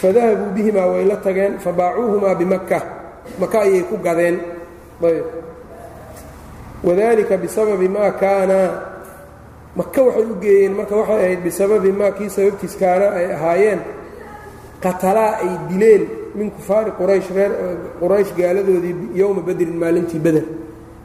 [0.00, 2.78] fadahabuu bihimaa way la tageen fabaacuuhumaa bimakka.
[3.40, 4.36] Maka ayay ku gadeen.
[6.84, 8.58] Wadalika bisababi maa kaana.
[9.76, 13.80] Maka waxay u geeyeen marka waxay ahayd bisababi maa kii sababtiis kaana ay ahaayeen
[14.82, 16.02] qatalaa ay dileen
[16.38, 17.52] min kufaari quraysh reer
[18.00, 20.44] quraysh gaaladoodii yowma badrin maalintii beder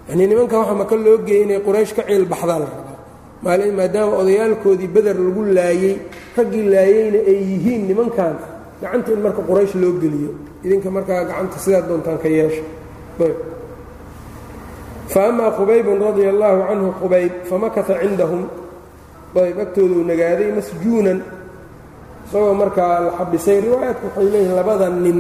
[0.10, 2.98] yanii nimanka waxa maka loo geeyey inay quraysh ka ciil baxdaa la rabaa.
[3.78, 5.96] Maadaama odayaalkoodii beder lagu laayey
[6.38, 8.36] raggii laayeyna ay yihiin nimankan
[8.84, 10.32] gacanta in marka quraysh loo geliyo
[10.66, 12.64] idinka markaa gacanta sidaa doontaan ka yeesha
[15.14, 18.44] faama qubaybun radia allaahu canhu qubayb famakata cindahum.
[19.34, 21.20] Ayb agtooduu nagaaday masjuunan
[22.26, 25.20] isagoo markaa la xabisay riwaayaadku waxay leeyihiin labada nin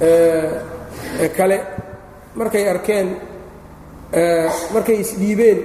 [0.00, 1.58] ee kale.
[2.40, 3.08] Markay arkeen
[4.74, 5.58] markay isdhiibeen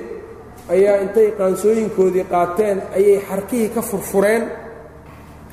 [0.73, 4.43] ayaa intay qaansooyinkoodii qaateen ayay xarkihii ka furfureen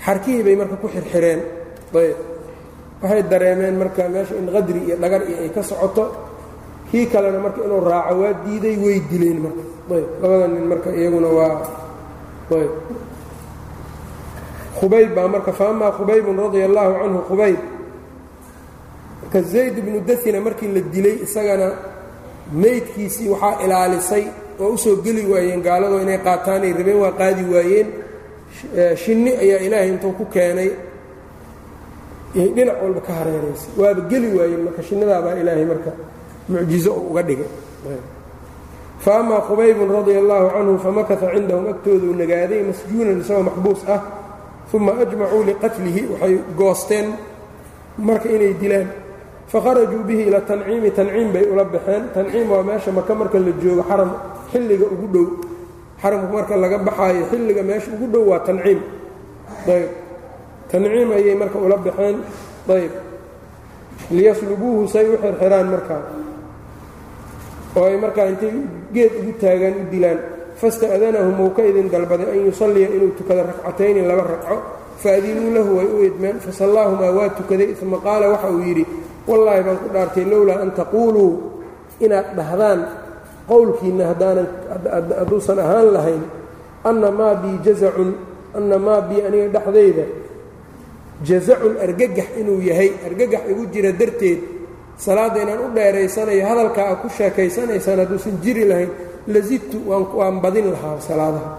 [0.06, 1.40] xarkihii bay marka ku xirxireen.
[1.94, 2.16] Ayb
[3.02, 6.04] waxay dareemeen marka meesha in qadri iyo dhagar iyo ay ka socoto.
[6.90, 9.62] Kii kalena marka inuu raaco waa diiday way dileen marka.
[9.94, 11.54] Ayb labada nin marka iyaguna waa
[12.60, 12.72] ayb
[14.78, 17.58] khubayb baa marka faamaa khubaybun radia allaahu canhu khubayb.
[19.22, 21.68] Marka zayd ibnu dafina markii la dilay isagana
[22.62, 24.24] meydkiisii waxaa ilaalisay
[24.60, 27.88] oo u soo geli waayeen gaaladoo inay qaataanay rabeen waa qaadi waayeen
[29.02, 30.70] shinni ayaa ilaahay intuu ku keenay.
[32.36, 33.70] Dhinac walba ka hareeraysay.
[33.80, 35.90] Waaba geli waayeen marka shinnadaabaa ilaahay marka
[36.48, 37.48] mucjizo uu uga dhigay.
[39.00, 44.00] Fa amaa qubaybun radia allaahu canhu famakata cindahum agtooduu nagaaday masjuunan isagoo maxbuus ah
[44.74, 47.06] uma ajmacuu liqatlihi waxay goosteen
[47.98, 48.88] marka inay dilaan
[49.52, 52.02] fakharajuu bihi ila tanciimi tanciim bay ula baxeen.
[52.14, 54.10] Tanciim waa meesha maka marka la joogo xaram
[54.52, 55.26] xilliga ugu dhow
[56.02, 58.80] xaramka marka laga baxaayo xilliga meesha ugu dhow waa tanciim.
[59.74, 59.88] Ayb
[60.70, 62.16] tanciim ayay marka ula baxeen.
[62.68, 62.92] Ayb
[64.10, 66.02] liyaslubuuhu say u xirxiraan markaa
[67.76, 68.52] oo ay markaa intay
[68.94, 70.20] geed ugu taagaan u dilaan.
[70.60, 74.56] Fasta'danahum uu ka idin dalbaday an yusalliya inuu tukado ragcatayni laba ragco
[75.02, 76.36] faadinuu lahu way u idmeen.
[76.40, 77.76] Fasallaahumaa waa tukaday.
[77.82, 78.84] Uma qaala waxa uu yidhi
[79.28, 81.32] wallaahi baan ku dhaartay lowlaa an taquuluu
[82.00, 82.80] inaad dhahdaan
[83.50, 84.46] qowlkiinna haddaanan
[85.20, 86.22] hadduusan ahaan lahayn
[86.88, 88.10] anna maa bii jazacun
[88.58, 90.04] anna maa bii aniga dhexdayda
[91.28, 94.40] jazacun argagax inuu yahay argagax igu jira darteed
[95.04, 98.90] salaadda inaan u dheeraysanayo hadalkaa a ku sheekaysanaysaan hadduusan jiri lahayn
[99.34, 99.76] lazidtu
[100.18, 101.50] waan badin lahaa salaadaha.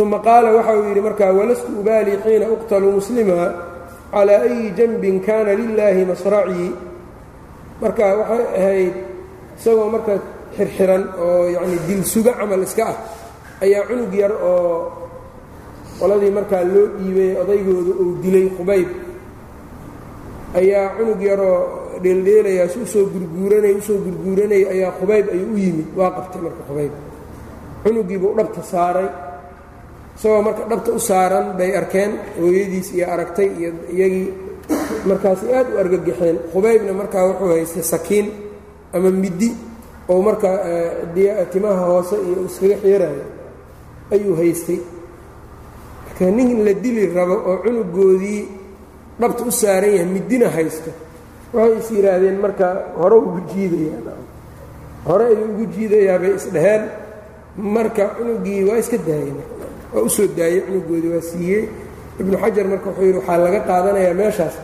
[0.00, 3.36] Uma qaala waxa uu yidhi markaa walastu ubaalii xiina uqtalu muslima
[4.12, 6.70] calaa ayi janbin kaana lilaahi masracii
[7.82, 8.94] marka waxay ahayd
[9.58, 10.12] isagoo marka
[10.56, 12.96] xirxiran oo yacni dil suga camal iska ah
[13.64, 14.92] ayaa cunug yar oo
[16.00, 18.88] qoladii markaa loo dhiibay odaygooda uu dilay qubayb.
[20.58, 21.58] Ayaa cunug yaroo
[22.02, 26.40] dheeldheelayaa si u soo gurguuranay u soo gurguuranayay ayaa qubayb ayuu u yimid waa qabtay
[26.46, 26.92] marka qubayb.
[27.82, 29.08] Cunugiibuu dhabta saaray
[30.16, 34.28] isagoo marka dhabta u saaran bay arkeen hooyadiis iyo aragtay iyo iyagii
[35.08, 38.26] markaasay aad u argagaxeen qubaybna markaa wuxuu haystay sakiin
[38.94, 39.48] ama middi
[40.10, 40.56] oo markaa
[41.52, 43.24] timaha hoose iyo iskaga xiirayo
[44.14, 44.80] ayuu haystay.
[46.06, 48.42] Marka nin la dili rabo oo cunugoodii
[49.20, 50.90] dhabta u saaran yahay middina haysto
[51.54, 52.66] waxay is yidhaahdeen marka
[53.00, 54.16] hore ugu jiidayaa
[55.08, 56.82] hore ayuu ugu jiidayaa bay isdhaheen
[57.76, 59.38] marka cunugii waa iska daayeen
[59.94, 61.64] waa u soo daayey cunugoodii waa siiyey.
[62.20, 64.54] Ibnu xajar marka wuxuu yidhi waxaa laga qaadanayaa meeshaas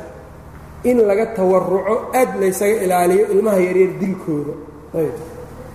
[0.90, 4.55] in laga tawaruco aad laysaga ilaaliyo ilmaha yaryar dilkooda.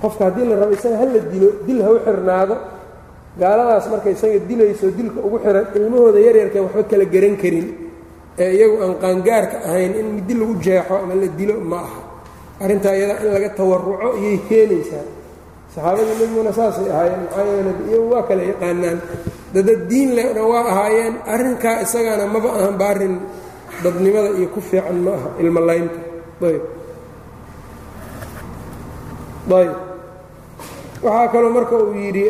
[0.01, 2.55] Qofka haddii la rabo isaga hala dilo dil ha u xirnaado
[3.39, 7.67] gaaladaas marka isaga dilayso dilka ugu xiran ilmahooda yaryarkan waxba kala garan karin.
[8.39, 12.01] Ee iyagu aan qaangaarka ahayn in midi lagu jeexo ama la dilo ma aha.
[12.63, 15.05] Arrintaa iyada in laga tawaruco iyay keenaysaa
[15.73, 18.99] saxaabadii nebiguna saasay ahaayeen maxaa yeele iyagu waa kala yaqaanaan.
[19.53, 21.13] Dadad diin dhan waa ahaayeen.
[21.33, 22.87] Arrinkaa isagana maba ahan ba
[23.83, 25.99] dadnimada iyo ku fiican ma aha ilmo laynta.
[26.47, 26.63] Ayb
[29.59, 29.73] ayb
[31.03, 32.23] waxaa kaloo marka uu yidhi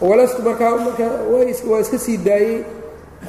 [0.00, 2.64] walastu markaa marka waa iska sii daayey.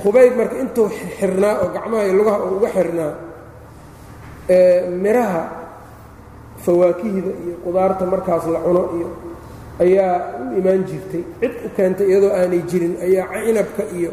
[0.01, 3.13] Khubayb marka intuu xirnaa oo gacmaha iyo lugaha uu uga xirnaa
[5.03, 5.43] miraha
[6.65, 9.07] fawaakihda iyo qudaarta markaas la cuno iyo
[9.83, 10.15] ayaa
[10.51, 11.23] u imaan jirtay.
[11.41, 14.11] Cid u keentay iyadoo aanay jirin ayaa cinabka iyo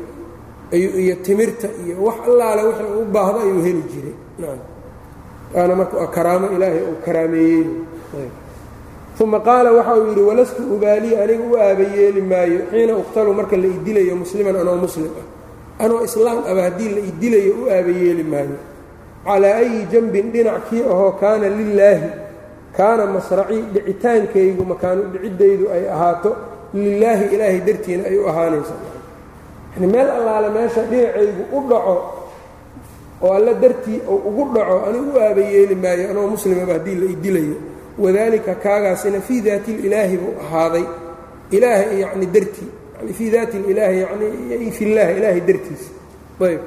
[0.76, 4.14] iyo timirta iyo wax allaale wixii u baahdo ayuu heli jiray.
[5.54, 7.66] Waana marka karaamo ilaahay uu karaameeyey.
[9.20, 13.66] Uma qaala waxa uu yidhi walastu ubaalii aniga u aabayeeli maayo xiina uqtalu marka la
[13.66, 15.84] idilayo musliman anoo muslim ah.
[15.84, 18.56] Anoo islaam aba haddii la idilayo u aabayeeli maayo.
[19.26, 22.08] Calaa ayi janbin dhinac kii ahoo kaana lilaahi
[22.76, 26.30] kaana masracii dhicitaankaygu makaanu dhiciddaydu ay ahaato
[26.74, 28.74] lilaahi ilaahay dartiina ay u ahaanayso
[29.74, 31.96] yani meel allaale meesha dhinacaygu u dhaco
[33.22, 37.06] oo alla dartii ou ugu dhaco anigu u aaba yeeli maayo anoo muslimaba haddii la
[37.14, 37.54] idilayo
[37.98, 40.84] wadaalika kaagaasina fii daati ilaahi buu ahaaday.
[41.50, 43.98] Ilaaha yacni dartii yani fii daati ilaahi
[44.50, 45.90] yani fi llahi ilaahay dartiisa
[46.48, 46.60] ayb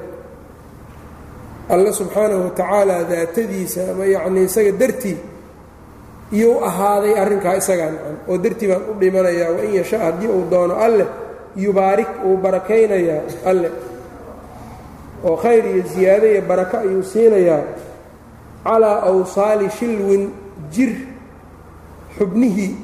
[1.69, 5.17] alla subxaanahu watacaala daatadiisa ama yacni isaga dartii
[6.31, 10.75] iyou ahaaday arrinkaa isagaa nacan oo dartii baan u dhimanayaa wain yasha haddii uu doono
[10.85, 11.07] alleh
[11.63, 13.71] yubaarik uu barakaynayaa alleh
[15.27, 17.63] oo khayr iyo ziyaado iyo barako ayuu siinayaa
[18.63, 20.23] calaa awsaali shilwin
[20.73, 20.91] jir
[22.17, 22.75] xubnihii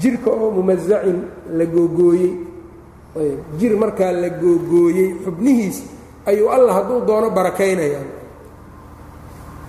[0.00, 1.18] jirka oo mumasacin
[1.58, 2.32] la googooyey.
[3.58, 5.76] Jir markaa la googooyey xubnihiis
[6.26, 8.02] ayuu allah hadduu doono barakaynayaa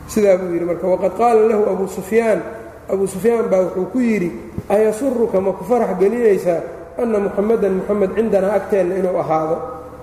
[0.08, 2.40] sidaa buu yidhi marka waqad qaala lahu abuu sufyaan
[2.92, 4.30] abuu sufyaan baa wuxuu ku yidhi
[4.70, 6.62] ayasuruka ma ku farax gelinaysaa
[7.02, 9.56] anna muxamadan muxamed cindanaa agteenna inuu ahaado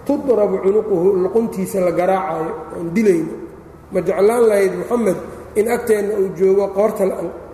[0.06, 3.34] tudrabu cunuquhu luquntiisa la garaacayo oon dilayno.
[3.92, 5.18] Ma jeclaan lahayd moxamed
[5.58, 7.04] in agteenna uu joogo qoorta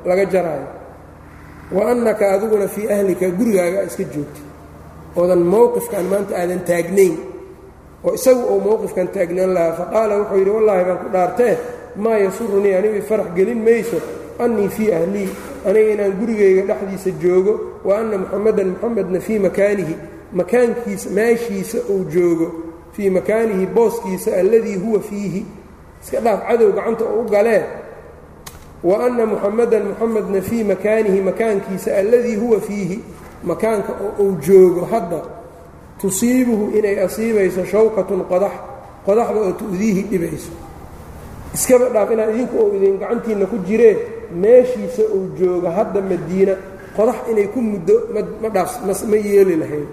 [0.08, 0.68] laga jaraayo?
[1.76, 4.46] Wa annaka adiguna fii ahlika gurigaaga iska joogtid
[5.18, 7.14] oodan mowqifkan maanta aadan taagnayn.
[8.04, 11.54] Oo isagu uu mowqifkan taagnaan lahaa faqaala wuxuu yidhi wallaahi baan ku dhaartee
[12.04, 13.98] maa yasurunii anigu ifarax gelin mayso
[14.38, 15.28] annii fii ahlii
[15.66, 19.94] aniga inaan gurigayga dhexdiisa joogo wa anna muxamadan muxamedna fii makaanihi
[20.32, 22.52] makaankiisa meeshiisa uu joogo
[22.92, 25.46] fii makaanihi booskiisa alladii huwa fiihi.
[26.02, 27.62] Iska dhaaf cadow gacanta oo u galee
[28.84, 33.00] wa anna muxamadan muxamedna fii makaanihi makaankiisa alladii huwa fiihi.
[33.44, 35.20] Makaanka oo uu joogo hadda
[36.00, 38.52] tusiibuhu inay asiibayso shawkatun qodax
[39.06, 40.50] qodaxda oo tu'diihi dhibayso.
[41.54, 43.96] Iskaba dhaaf inaad idinku ou idin gacantiinna ku jiree
[44.32, 46.54] meeshiisa uu joogo hadda madiina
[46.96, 47.94] qodax inay ku muddo
[48.42, 49.86] ma dhaaf ma yeeli lahayn.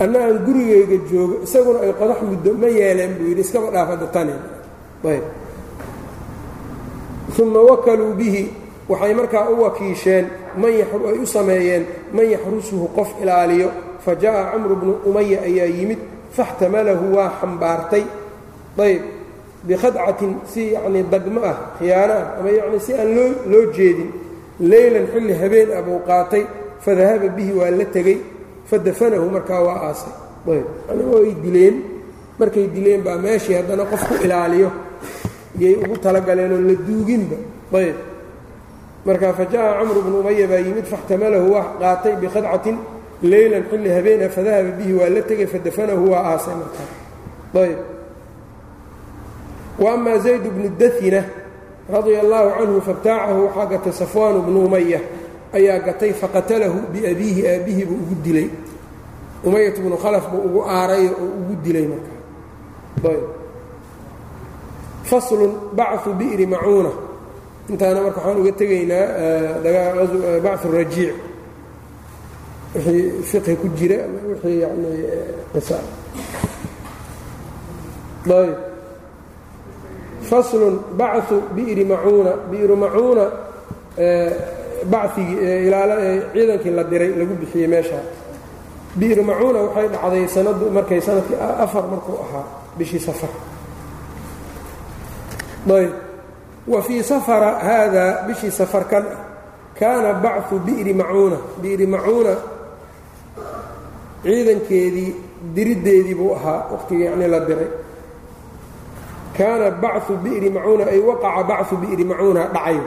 [0.00, 4.06] Anna aan gurigayga joogo isaguna ay qodax muddo ma yeeleen buu yidhi iskaba dhaaf hadda
[5.04, 5.24] ayb.
[7.38, 8.50] Uma wakaluu bihi
[8.88, 10.26] waxay markaa u wakiisheen
[10.64, 13.70] ay u sameeyeen man yaxrusuhu qof ilaaliyo
[14.04, 15.98] fa jaءa camru bnu umaya ayaa yimid
[16.32, 18.04] faاxtamalahu waa xambaartay.
[18.78, 19.17] Ayb
[19.66, 24.10] bikhadcatin si yacnii dagmo ah khiyaano ah ama yacni si aan loo loo jeedin
[24.70, 26.44] leylan xilli habeen ah buu qaatay
[26.84, 28.18] fadahaba bihi waa la tegey
[28.70, 30.14] fadafanahu markaa waa aasay
[30.54, 31.76] ayb yani way dileen
[32.38, 34.70] markay dileen baa meeshii haddana qof ku ilaaliyo
[35.60, 37.36] iyay ugu talagaleenoo la duuginba
[37.80, 37.96] ayb
[39.06, 42.76] marka fa jaءa camru bnu umaya baa yimid faاxtamalahu waa qaatay bikhadcatin
[43.22, 46.88] leylan xilli habeen ah fadahaba bihi waa la tegey fadafanahu waa aasay markaa
[47.66, 47.78] ayb
[49.79, 51.21] وأma زayd bnu daثina
[51.93, 54.99] radia الlahu canhu faاbtaacahu waxaa gatay safwaan bnu umaya
[55.57, 58.47] ayaa gatay faqatalahu biabiihi aabbihi buu ugu dilay
[59.47, 62.19] umayat bnu khalaf buu ugu aarayo oo ugu dilay markaa
[65.09, 66.91] faslun bachu bi'ri macuuna
[67.69, 69.05] intaana marka waxaan uga tegaynaa
[70.45, 71.15] bachu rajiic
[72.75, 73.97] wixii fiqhi ku jira
[74.29, 74.89] wixii yani
[75.53, 75.77] qisa
[78.39, 78.66] ayb
[80.30, 83.24] faslun bachu bi'ri macuuna bi'ru macuuna
[84.84, 85.70] bacigii
[86.32, 88.04] ciidankii la diray lagu bixiyey meeshaa
[88.96, 92.44] bi'ru macuuna waxay dhacday sanaddu markay sannadkii afar markuu ahaa
[92.78, 93.30] bishii safar.
[95.68, 95.92] Ayb
[96.68, 99.18] wa fii safara haadaa bishii safarkan ah
[99.78, 102.34] kaana bachu bi'ri macuuna bi'ri macuuna
[104.22, 105.14] ciidankeedii
[105.54, 107.70] diriddeedii buu ahaa waqtigii yacnii la diray
[109.38, 112.78] kaana bachu bi'ri macuuna ay waqaca bachu bi'ri macuuna dhacay.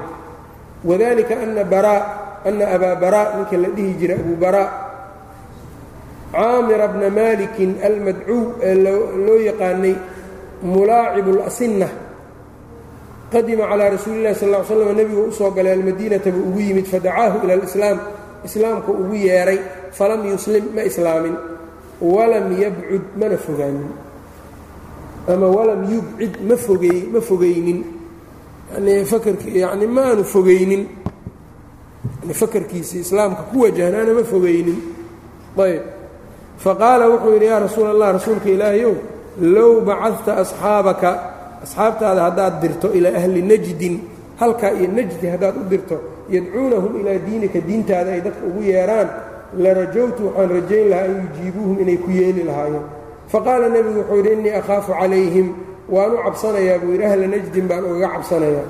[0.83, 2.01] Wadalika ana baraa
[2.45, 4.69] ana abaa baraa ninka la dhihi jiray abu baraa
[6.31, 8.75] caamira bna malikin almadcuw ee
[9.25, 9.95] loo yaqaanay
[10.63, 11.87] mulaacibu اlasinna
[13.31, 17.45] qadima calaa rasuuli اllahi sal slam nebigu u soo galay almadiinata buu ugu yimid fadacaahu
[17.45, 17.97] ila alislaam
[18.47, 19.59] islaamku ugu yeedhay
[19.91, 21.35] falam yuslim ma islaamin
[22.01, 23.91] walam yabcud mana fogaanin
[25.27, 27.79] ama walam yubcid ma fogey ma fogaynin
[28.73, 30.83] yani fakarki yani maanu fogaynin
[32.21, 34.79] yani fakarkiisii islaamka ku wajahnaana ma fogaynin
[35.57, 35.81] ayb.
[36.57, 38.93] Faqaala wuxuu yidhi yaa rasuul allah rasuulka ilaahayow
[39.41, 41.09] low bacadta asxaabaka
[41.63, 43.95] asxaabtaada haddaad dirto ilaa ahli najdin
[44.39, 45.97] halkaa iyo najdi haddaad u dirto
[46.29, 49.07] yadcuunahum ilaa diinika diintaada ay dadka ugu yeedhaan
[49.63, 52.85] la rajowtu waxaan rajayn lahaa an yujiibuuhum inay ku yeeli lahaayeen
[53.31, 55.47] faqaala nebigu wuxuu yidhi innii akhaafu calayhim.
[55.89, 58.65] Waan u cabsanayaa buu yidhi ahla najdin baan ugaga cabsanayaa.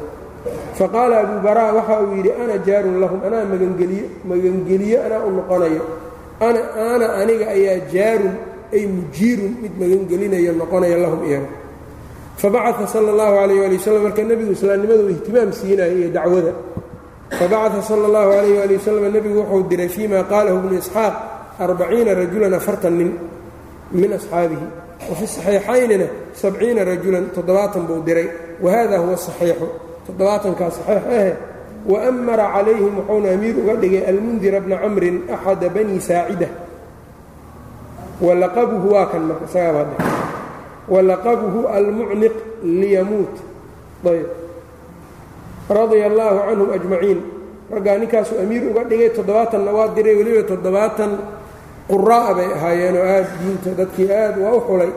[0.79, 5.83] Faqaala abuu baraa waxa uu yidhi ana jaarun lahum anaa magangeliyo magangeliyo anaa u noqonayo.
[6.41, 8.33] Ana aniga ayaa jaarun
[8.73, 11.49] ay mujiirun mid magangelinayo noqonaya lahum iyaga.
[12.41, 16.53] Fabacaa sala اllahu alayh ali wasalam marka nebigu islaamnimadu ihtimaam siinaya iyo dacwada.
[17.37, 21.15] Fabacaa sala اllahu alayh ali wasalam nebigu wuxuu diray fii ma qaalahu bnu isxaaq
[21.61, 23.09] arbaciina rajulan afartan nin
[23.91, 24.65] min asxaabihi
[25.09, 28.27] wafi saxiixaynina sabciina rajulan toddobaatan buu diray
[28.63, 29.67] wahada huwa saxiixu
[30.07, 31.33] toddobaatankaa saxiix ahe
[31.91, 36.47] waamara calayhim wuxuuna amiir uga dhigay almundira bna camrin axada bani saacida
[38.21, 39.95] walaqabuhu waa kan marka isagaabaa dhe
[40.93, 43.35] walaqabuhu almucniq liyamuut
[44.05, 44.27] ayb
[45.69, 47.19] radia allaahu canhum ajmaciin
[47.73, 51.11] raggaa ninkaasuu amiir uga dhigay toddobaatanna waa diray weliba toddobaatan
[51.91, 54.91] quraa'a bay ahaayeenoo aad diinta dadkii aad waa u xulay.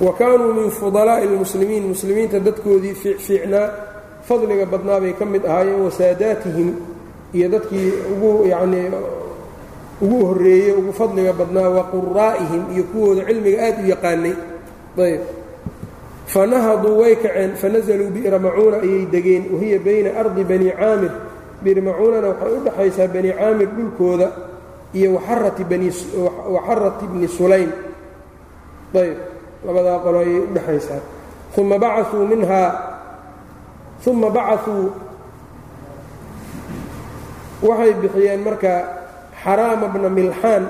[0.00, 3.68] Wa kaanuu min fudalaa'i اlmuslimiin muslimiinta dadkoodii fiicfiicnaa
[4.28, 6.68] fadliga badnaa bay ka mid ahaayeen wasaadaatihim
[7.34, 8.86] iyo dadkii ugu yacnii
[10.02, 14.34] ugu horreeyey ugu fadliga badnaa wa quraa'ihim iyo kuwooda cilmiga aad u yaqaanay.
[15.04, 15.20] Ayb.
[16.32, 21.10] Fanahaduu way kaceen fanazaluu bi'ra macuuna ayay degeen wahiya bayna ardi bani caamir
[21.62, 24.28] bi'r macuunana waxay u dhaxaysaa bani caamir dhulkooda
[24.94, 25.64] iyo waxarati
[27.10, 27.70] bni sulaym.
[28.94, 29.18] Ayb
[29.66, 31.00] labadaa qolo ayay u dhexaysaa
[31.56, 32.68] uma bacauu minhaa
[34.06, 34.90] uma bacauu
[37.62, 38.72] waxay bixiyeen marka
[39.42, 40.64] xaraama bna milxaan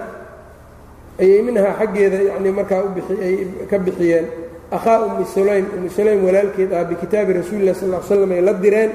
[1.20, 2.82] ayay minhaa xaggeeda yani markaa
[3.22, 3.34] ay
[3.70, 4.26] ka bixiyeen.
[4.70, 8.91] Akhaa ummi sulaym ummi sulaym walaalkeed ah bikitaabi rasuuli sal l slam ay la direen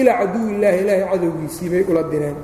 [0.00, 2.36] ilaa caduwi illaahi ilaahay cadowgiisii bay ula direen.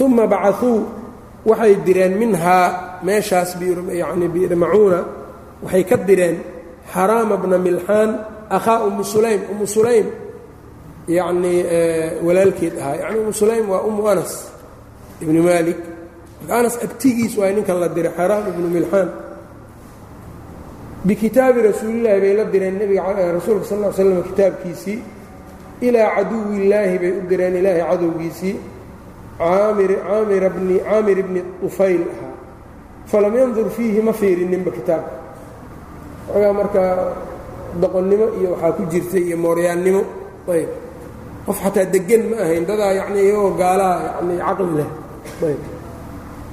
[0.00, 0.86] Uma bacauu
[1.44, 3.56] waxay direen minhaa meeshaas
[4.02, 5.00] yani bi'r macuuna
[5.62, 6.36] waxay ka direen
[6.92, 8.10] xaraama bna milxaan
[8.56, 10.06] akhaa ummi sulaym ummu sulaym
[11.08, 11.60] yacnii
[12.26, 12.96] walaalkeed ahaa.
[13.02, 14.32] Yacni ummu sulaym waa ummu anas
[15.22, 15.80] ibni maalik.
[16.40, 19.08] Marka anas abtigiis waa ninkan la diray xaraam ibnu milxaan
[21.04, 22.76] bikitaabi rasuulillaahi bay la direen
[23.38, 24.98] rasuulka sal l slam kitaabkiisii
[25.86, 28.56] ilaa caduwi illaahi bay u direen ilaahay cadowgiisii
[29.40, 32.34] caamir bni ufayl ahaa
[33.10, 35.14] falam yandur fiihi ma fiirininba kitaabka.
[36.36, 36.92] Ogaa markaa
[37.82, 40.02] doqonnimo iyo waxaa ku jirtay iyo mooryaannimo.
[40.46, 40.70] Ayb.
[41.46, 44.90] Qof xataa deggan ma ahayn dadaa yacnii iyagoo gaalaha yacnii caqli leh.
[45.48, 45.62] Ayb.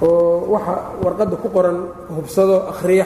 [0.01, 1.77] Oo waxa warqadda ku qoran
[2.15, 3.05] hubsado akhriya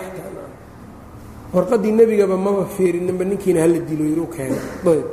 [1.52, 4.60] xataa warqaddii nebigaba maba fiirininba ninkiina hala dilo yidhi u keenay.
[4.86, 5.08] Ayb.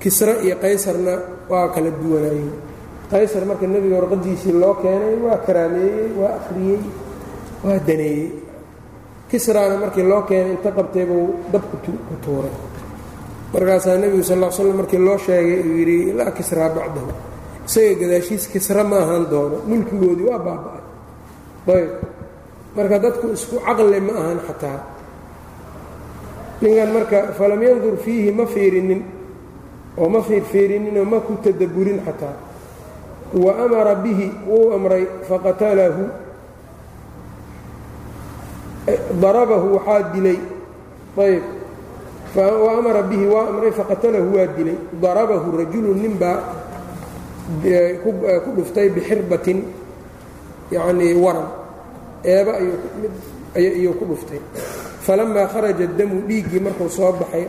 [0.00, 1.14] Kisra iyo qaysarna
[1.50, 2.52] waa kala duwanaayeen.
[3.10, 6.80] Qaysar marka nebiga warqaddiisii loo keenay waa karaameeyey waa akhriyey
[7.64, 8.32] waa daneeyey.
[9.30, 12.54] Kisraana markii loo keenay inta qabtay buu dabku ku tuuray.
[13.52, 17.10] Markaasaa nebigu sal l slam markii loo sheegay uu yidhi laa kisraa bacdahu.
[17.66, 19.56] Isaga gadaashiis kisra ma ahaan doono.
[19.66, 20.82] Mulkigoodii waa baaba'ay.
[21.74, 21.90] Ayb.
[22.76, 24.78] Marka dadku isku caqli ma ahan xataa
[26.62, 29.02] ninkan marka falam yandur fiihi ma fiirinin
[29.98, 32.36] oo ma fiirfiirininoo ma ku tadabburin xataa.
[33.34, 36.02] Wa amara bihi wuu amray faqatalahu
[39.20, 40.38] darabahu waxaa dilay.
[41.18, 41.42] Ayb
[42.36, 44.78] wa amara bihi waa amray faqatalahu waa dilay.
[45.02, 46.38] Darabahu rajulu nin baa
[48.02, 49.62] ku dhuftay bixirbatin
[50.70, 51.48] yacnii waran.
[52.24, 52.56] Eeba
[53.54, 54.40] ayuu ku dhuftay
[55.06, 57.44] falamaa kharaja damu dhiiggii markuu soo baxay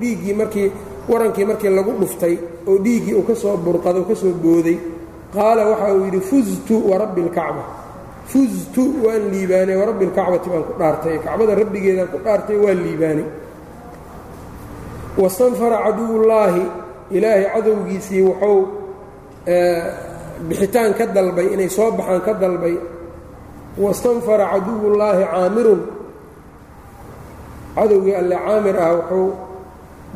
[0.00, 0.68] dhiiggii markii
[1.10, 2.34] warankii markii lagu dhuftay
[2.68, 4.76] oo dhiiggii uu ka soo burqado o ka soo booday
[5.34, 7.62] qaala waxa uu yidhi fuztu warabbi اlkacba
[8.32, 13.26] fuztu waan liibaanay warabbi اlkacbati baan ku dhaartay kacbada rabbigeedaan ku dhaartay waan liibaanay.
[15.22, 16.62] Wastanfara caduwullaahi
[17.16, 18.60] ilaahay cadowgiisii wuxuu
[20.48, 22.74] bixitaan ka dalbay inay soo baxaan ka dalbay.
[23.84, 25.80] Wastanfara caduwullaahi caamirun
[27.76, 29.28] cadowgii alle caamir ah wuxuu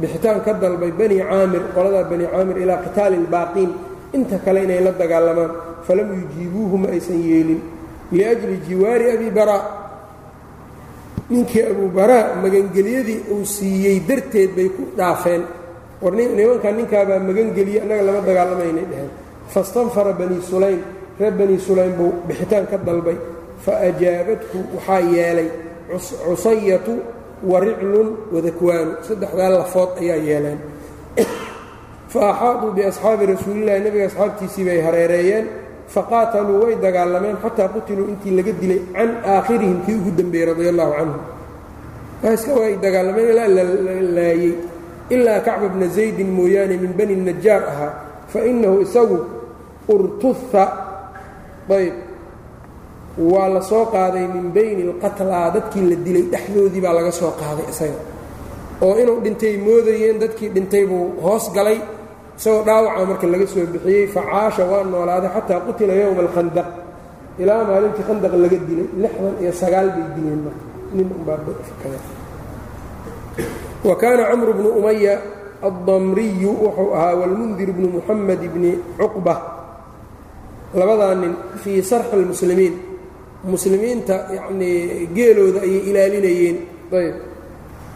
[0.01, 3.71] bixitaan ka dalbay bani caamir qoladaa bani caamir ilaa qitaali اlbaaqiin
[4.17, 5.53] inta kale inay la dagaalamaan
[5.87, 7.61] falam yujiibuuhu ma aysan yeelin.
[8.13, 9.63] Liajli jiwaari abi baraa
[11.31, 15.43] ninkii abuu baraa magangelyadii uu siiyey darteed bay ku dhaafeen.
[16.03, 19.11] War nimanka ninkaabaa magangeliye annaga lama dagaalamaynay dheheen
[19.53, 20.81] fastanfara bani sulaym
[21.21, 23.19] reer bani sulaym buu bixitaan ka dalbay.
[23.65, 25.49] Faajaabathu waxaa yeelay
[26.25, 26.95] cusayatu
[27.43, 30.59] wa riclun wadakwaanu saddexdaa lafood ayaa yeeleen.
[32.09, 33.81] Fa axaaduu biasxaabi rasuulillahi.
[33.85, 35.47] Nebiga asxaabtiisii bay hareereeyeen.
[35.95, 37.37] Faqaataluu way dagaalameen.
[37.43, 41.19] Xataa qutiluu intii laga dilay can aakhirihim kii ugu dembeeyey radia allahu canhu
[42.35, 43.65] iska way dagaalameen ilaa la
[44.17, 44.55] laayey
[45.11, 47.93] ilaa kacba bna zaydin mooyaane min bani najaar ahaa.
[48.33, 49.19] Fa innahu isagu
[49.89, 50.65] urtuha
[51.71, 51.95] ayb
[53.19, 57.67] waa la soo qaaday min bayni اlqatlaa dadkii la dilay dhexdoodii baa laga soo qaaday
[57.73, 58.01] isaga.
[58.83, 61.79] Oo inuu dhintay moodayeen dadkii dhintay buu hoos galay
[62.39, 66.69] isagoo dhaawaca marka laga soo bixiyey facaasha waa noolaaday xataa qutila yowma alkhandaq
[67.43, 70.65] ilaa maalintii khandaq laga dilay lixdan iyo sagaal bay dileen marka.
[70.95, 71.99] Nin unbaafakada
[73.89, 75.15] wa kaana camru bnu umaya
[75.69, 79.35] addamriyu wuxuu ahaa walmundir bnu muxamed bni cuqba.
[80.79, 82.75] Labadaa nin fii sarxi اlmuslimiin
[83.45, 84.71] muslimiinta yani
[85.15, 86.57] geelooda ayay ilaalinayeen.
[86.93, 87.15] Ayb.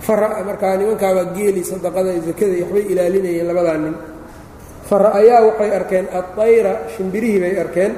[0.03, 3.95] Fara markaa nimankaabaa geeli sadaqada zakada waxbay ilaalinayeen labadaa nin.
[4.89, 7.93] Fara ayaa waxay arkeen adayra shimbirihii bay arkeen.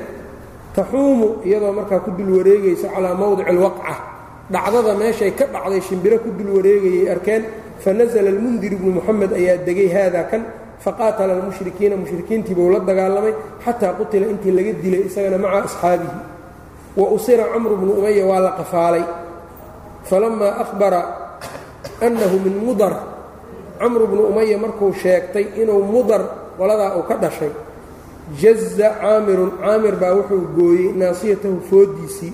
[0.76, 3.94] Taxuumu iyadoo markaa ku dul wareegayso calaa mowdici alwaqca
[4.52, 7.42] dhacdada meeshay ka dhacday shimbiro ku dul wareegayay arkeen.
[7.84, 10.42] Fanasla almundir ibnu muxamed ayaa degay haadaa kan.
[10.84, 13.34] Faqaatala almushrikiina mushrikiintiibuu la dagaalamay.
[13.64, 16.18] Xataa qutila intii laga dilay isagana maca asxaabihi
[16.96, 19.04] wa usira camru bnu umaya waa la qafaalay.
[20.04, 21.00] Falamaa ahbara
[22.00, 22.94] annahu min mudar.
[23.78, 26.22] Camru bnu umaya markuu sheegtay inuu mudar
[26.58, 27.50] qoladaa uu ka dhashay
[28.40, 32.32] jaza caamirun caamir baa wuxuu gooyey naasiyatahu foodiisii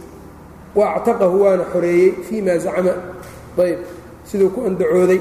[0.74, 2.92] wa actaqahu waana xoreeyey fii ma zacma
[3.58, 3.78] ayb
[4.24, 5.20] siduu ku andacooday.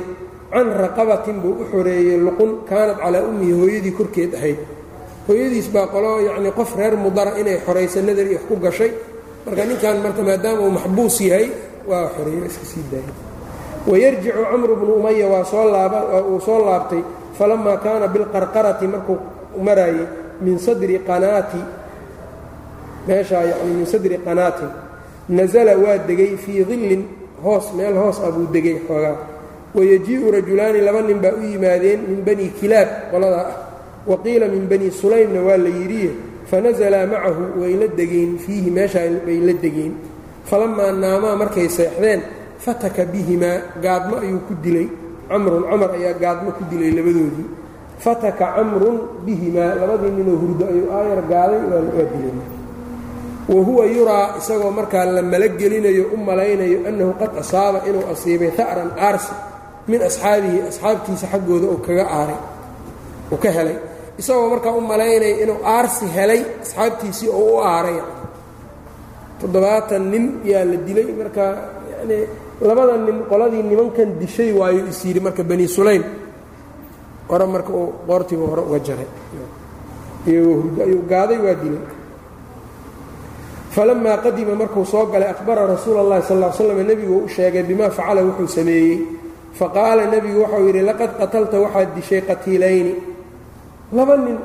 [0.52, 4.60] Can raqabatin buu u xoreeyey luqun kaanad calaa ummihi hooyadii korkeed ahayd.
[5.28, 8.92] Hooyadiis baa qolo yacnii qof reer mudara inay xoraysa nadar iyo ku gashay
[9.46, 11.48] marka ninkan marka maadaama uu maxbuus yahay
[11.90, 13.16] waa xoreeye iska sii daayay
[13.88, 17.02] wayarjicu camru bnu umaya waa soo laaba uu soo laabtay
[17.38, 19.18] falamaa kaana bilqarqarati markuu
[19.64, 20.08] maraayey
[20.42, 21.62] min sadri qanaati.
[23.08, 24.70] Meeshaa yacni min sadri qanaatin
[25.30, 27.04] nasala waa degay fii dillin
[27.44, 29.18] hoos meel hoos ah buu degay xoogaa.
[29.76, 33.58] Wayajii'u rajulaani laba nin baa u yimaadeen min bani kilaab qoladaa ah.
[34.08, 36.12] Wa qiila min bani sulaymna waa la yidhiye
[36.50, 39.94] fanasalaa macahu way la degeen fiihi meeshaa bay la degeen.
[40.50, 42.22] Falamaa naamaa markay seexdeen
[42.66, 44.88] fataka bihimaa gaadmo ayuu ku dilay.
[45.30, 47.48] Camrun camar ayaa gaadmo ku dilay labadoodii.
[48.04, 52.36] Fataka camrun bihimaa labadii ninoo hurdo ayuu aayar gaaday waa dilay.
[53.50, 58.90] Wa huwa yuraa isagoo markaa la malagelinayo u malaynayo annahu qad asaaba inuu asiibay ta'ran
[59.08, 59.34] aarsi
[59.90, 62.40] min asxaabihi asxaabtiisa xaggooda oo kaga aaray
[63.32, 63.78] uu ka helay
[64.20, 67.98] isagoo markaa u malaynaya inuu aarsi helay asxaabtiisii oo u aaray.
[69.40, 71.52] Toddobaatan nin yaa la dilay markaa
[71.92, 72.24] yanii
[72.68, 76.04] labada nin qoladii nimankan dishay waayo is yidhi marka bani sulaym.
[77.30, 79.10] Hore marka uu qoortiiba hore uga jaray.
[80.30, 81.84] Iyagoo hurdo ayuu gaaday waa dilay.
[83.76, 87.90] Falamaa qadima markuu soo galay ahbara rasuula اllahi sal l slam nebigu u sheegay bimaa
[87.98, 88.98] facala wuxuu sameeyey.
[89.60, 92.94] Faqaala nebigu waxau yidhi laqad qatalta waxaad dishay qatiilayni
[93.98, 94.38] laba nin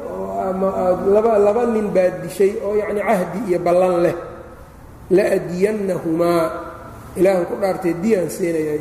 [1.46, 4.16] laba nin baad dishay oo yacni cahdi iyo ballan leh.
[5.16, 6.42] Laadiyannahumaa
[7.18, 8.74] ilaahan ku dhaartee diyaan siinaya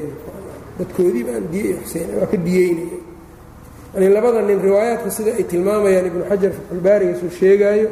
[0.79, 2.97] dadkoodii baan diy siinay waa ka diyeynaya
[3.93, 7.87] yani labada nin riwaayaadka sida ay tilmaamayaan ibnu xajar faxulbaarigaasuu sheegaayo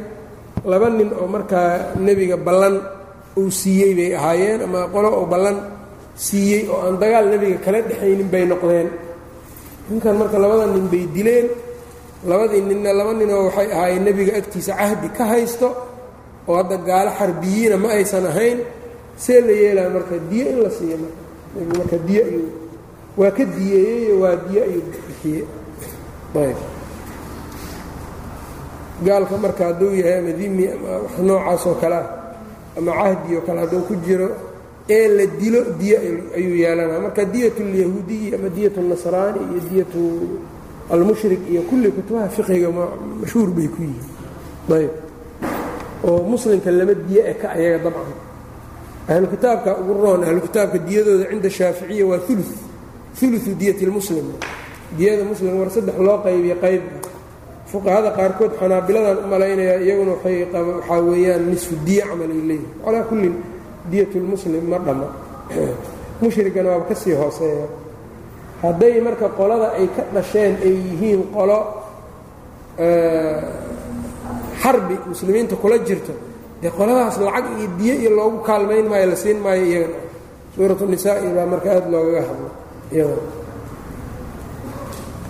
[0.72, 2.74] laba nin oo markaa nebiga ballan
[3.38, 5.56] uu siiyey bay ahaayeen ama qolo oo ballan
[6.26, 8.88] siiyey oo aan dagaal nebiga kala dhexaynin bay noqdeen.
[9.90, 11.46] Ninkan marka labada nin bay dileen
[12.29, 15.67] labadii ninna laba ninoo waxay ahaayeen nebiga agtiisa cahdi ka haysto
[16.49, 18.59] oo hadda gaalo xarbiyiina ma aysan ahayn
[19.23, 21.19] see la yeelaa marka diyo in la siiyo marka
[21.55, 22.49] nebigu marka diyo ayuu
[23.19, 25.43] waa ka diyeeyeyo waa diyo ayuu bixiyey
[26.43, 26.59] ayb
[29.05, 32.07] gaalka marka hadduu yahay ama dimi ama wax noocaas oo kale ah
[32.77, 34.29] ama cahdi oo kale hadduu ku jiro
[34.95, 35.97] ee la dilo diyo
[36.37, 39.93] ayuu yeelanaa marka diyat اlyahuudiyi ama diyat الnasraani iyo diyat
[40.92, 42.68] almushrik iyo kulli kutubaha fiqiga
[43.20, 44.08] mashhuur bay ku yihiin.
[44.70, 44.92] Ayb.
[46.04, 48.14] Oo muslimka lama diyo e ka ayaga dabcan.
[49.08, 52.44] Ahlu kitaabka ugu roon ahlu kitaabka diyadooda cinda shaaficiya waa ulu
[53.22, 53.86] uluثu diyati
[54.98, 56.82] diyada muslim war saddex loo qaybiyo qayb.
[57.72, 63.34] Fuqahada qaarkood xanaabiladan u malaynaya iyaguna waxaa weeyaan nisfu diya camal ay leeyihiin calaa kullin
[63.90, 65.08] diyat lmuslim ma dhamma
[66.20, 67.66] mushrigana waaba ka sii hooseeya
[68.62, 71.58] hadday marka qolada ay ka dhasheen ay yihiin qolo
[74.62, 76.12] xarbi muslimiinta kula jirto
[76.62, 79.98] dee qoladaas lacag iyo diyo iyo loogu kaalmayn maayo la siin maayo iyagana.
[80.54, 82.50] Suuratu nisaa-i baa marka aada loogaga hadla
[82.94, 83.24] iyadana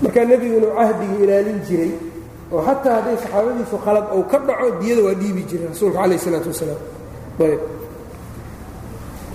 [0.02, 1.92] markaa nebiguna cahdigii ilaalin jiray
[2.52, 6.48] oo xataa hadday saxaabadiisu khalad ou ka dhaco diyada waa dhiibi jiray rasuulka calayh isalaatu
[6.52, 6.80] wasalaam.
[7.40, 7.60] Ayb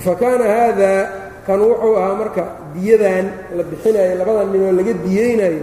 [0.04, 1.02] fa kaana haadaa
[1.48, 2.44] kan wuxuu ahaa marka
[2.76, 3.26] diyadan
[3.58, 5.62] la bixinayo labada ninoo laga diyeynayo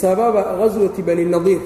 [0.00, 1.62] sababa ghaswati bani nadiir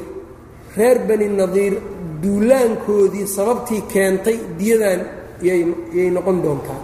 [0.76, 1.74] reer bani nadiir
[2.22, 5.00] duulaankoodii sababtii keentay diyadan
[5.42, 6.80] yay noqon doontaa.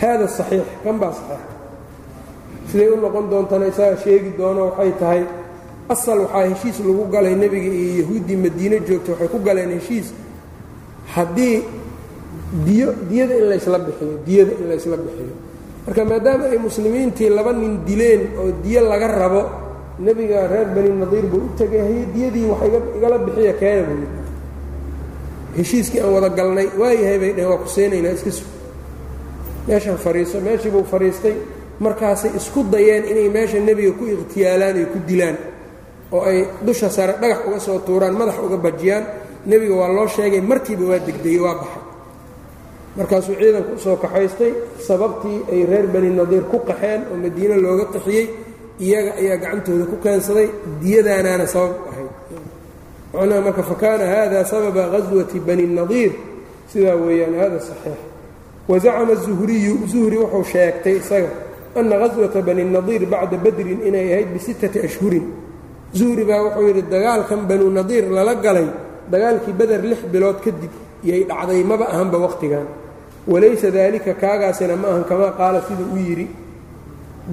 [0.00, 1.42] Haada saxiix kan baa saxiix.
[2.70, 5.22] Siday u noqon doontana isaga sheegi doono waxay tahay
[5.92, 10.06] asal waxaa heshiis lagu galay nebiga iyo yahuuddii madiine joogta waxay ku galeen heshiis.
[11.14, 11.56] Haddii
[12.66, 15.34] diyo diyada in laysla bixiyo diyada in laysla bixiyo.
[15.86, 19.42] Marka maadaama ay muslimiintii laba nin dileen oo diyo laga rabo
[19.98, 22.60] nebiga reer bani nadiir buu u tegay diyadii wax
[22.98, 24.06] igala bixiya keena buu
[25.56, 28.46] heshiiskii aan wada galnay waayahay bay dhaheen waa ku seenaynaa iska sug
[29.68, 31.34] meeshan fariiso meeshii buu fadhiistay
[31.80, 35.36] markaasay isku dayeen inay meesha nebiga ku ikhtiyaalaan ay ku dilaan.
[36.12, 39.04] Oo ay dusha sare dhagax uga soo tuuraan madax uga bajiyaan
[39.46, 41.82] nebiga waa loo sheegay markiiba waa degdegey waa baxay
[42.96, 44.52] markaasuu ciidanku u soo kaxaystay
[44.88, 48.26] sababtii ay reer bani nadiir ku qaxeen oo madiine looga qaxiyey
[48.84, 50.48] iyaga ayaa gacantooda ku keensaday
[50.82, 52.10] diyadaanaana sabab ahayd.
[53.14, 56.12] Macnaha marka fakaana hada sababa gaswati bani nadiir
[56.70, 57.98] sidaa weeyaan hada saxiix.
[58.70, 61.30] Wazacama zuhriyu zuhri wuxuu sheegtay isaga
[61.78, 65.26] ana gaswata bani nadiir bacda badrin inay ahayd bisittati ashhurin.
[65.98, 68.68] Zuhri baa wuxuu yidhi dagaalkan banu nadiir lala galay
[69.12, 70.72] dagaalkii beder lix bilood kadib
[71.08, 72.66] yay dhacday maba ahanba wakhtigan
[73.32, 76.26] walaysa daalika kaagaasina ma ahan kamaa qaala siduu u yidhi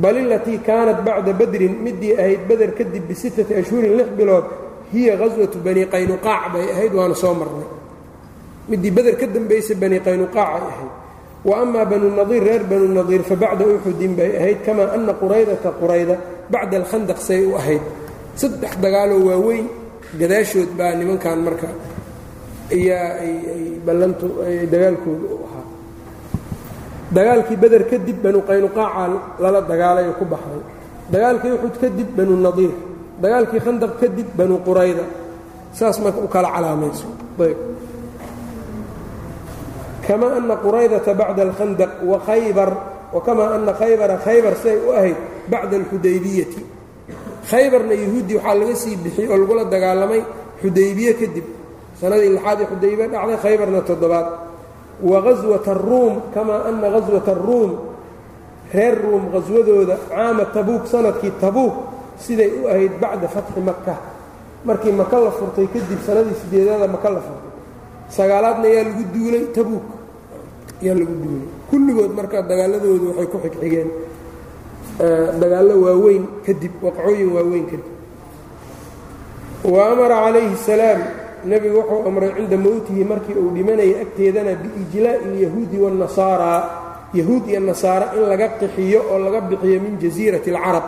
[0.02, 4.46] bal ilatii kaanat bacda badrin midii ahayd beder kadib bisittati ashhurin lix bilood
[4.94, 7.68] hiya gaswatu bani qaynuqaac bay ahayd waana soo marnay.
[8.70, 10.92] Midii beder ka dambaysa bani qaynuqaac ay ahayd.
[11.48, 15.70] Wa amaa banu nadiir reer banu nadiir fa bacda uxudin bay ahayd kamaa ana quraydata
[15.80, 16.16] qurayda
[16.54, 17.82] bacda alkhandaq say u ahayd.
[18.40, 19.68] Saddex dagaaloo waaweyn
[20.20, 21.68] gadaashood baa nimankan marka
[22.76, 23.34] ayaa ay
[23.86, 24.28] ballantu
[24.72, 25.66] dagaalkooda u ahaa
[27.16, 29.06] dagaalkii beder kadib banu qaynuqaaca
[29.44, 30.62] lala dagaalay oo ku baxday.
[31.14, 32.74] Dagaalkii uxud kadib banu nadiir.
[33.24, 35.04] Dagaalkii khandaq kadib banu qurayda.
[35.78, 37.08] Saas marka u kala calaamayso.
[37.40, 37.60] Ayb.
[40.08, 42.70] Kama ana quraydata bacda alkhandaq wa khaybar
[43.14, 45.18] wakamaa ana khaybara khaybar siay u ahayd
[45.52, 46.62] bacda alxudaybiyati
[47.52, 50.22] khaybarna yahuuddii waxaa laga sii bixiyey oo lagula dagaalamay
[50.62, 51.46] xudaybiye kadib.
[52.02, 54.28] Sanadii lixaad ee xudaybiye dhacday khaybarna toddobaad
[55.02, 57.72] wa gaswata aruum kamaa ana gaswata aruum
[58.74, 61.74] reer ruum qaswadooda caama tabuuk sannadkii tabuuk
[62.20, 63.96] siday u ahayd bacda fatxi maka
[64.66, 67.52] markii maka la furtay kadib sanadii sideedaada maka la furtay.
[68.12, 69.88] Sagaalaadna yaa lagu duulay tabuuk.
[70.82, 71.48] Yaa lagu duulay.
[71.70, 73.90] Kulligood marka dagaaladoodu waxay ku xigxigeen
[75.42, 77.88] dagaallo waaweyn kadib waqcooyin waaweyn kadib.
[79.64, 81.02] Wa calayhi الsalaam
[81.50, 86.52] nebigu wuxuu amray cinda mowtihi markii uu dhimanaya agteedana biijlaa'i lyahuudi waannasaara
[87.20, 90.86] yahuud iyo nasaara in laga qixiyo oo laga bixiyo min jasiirati alcarab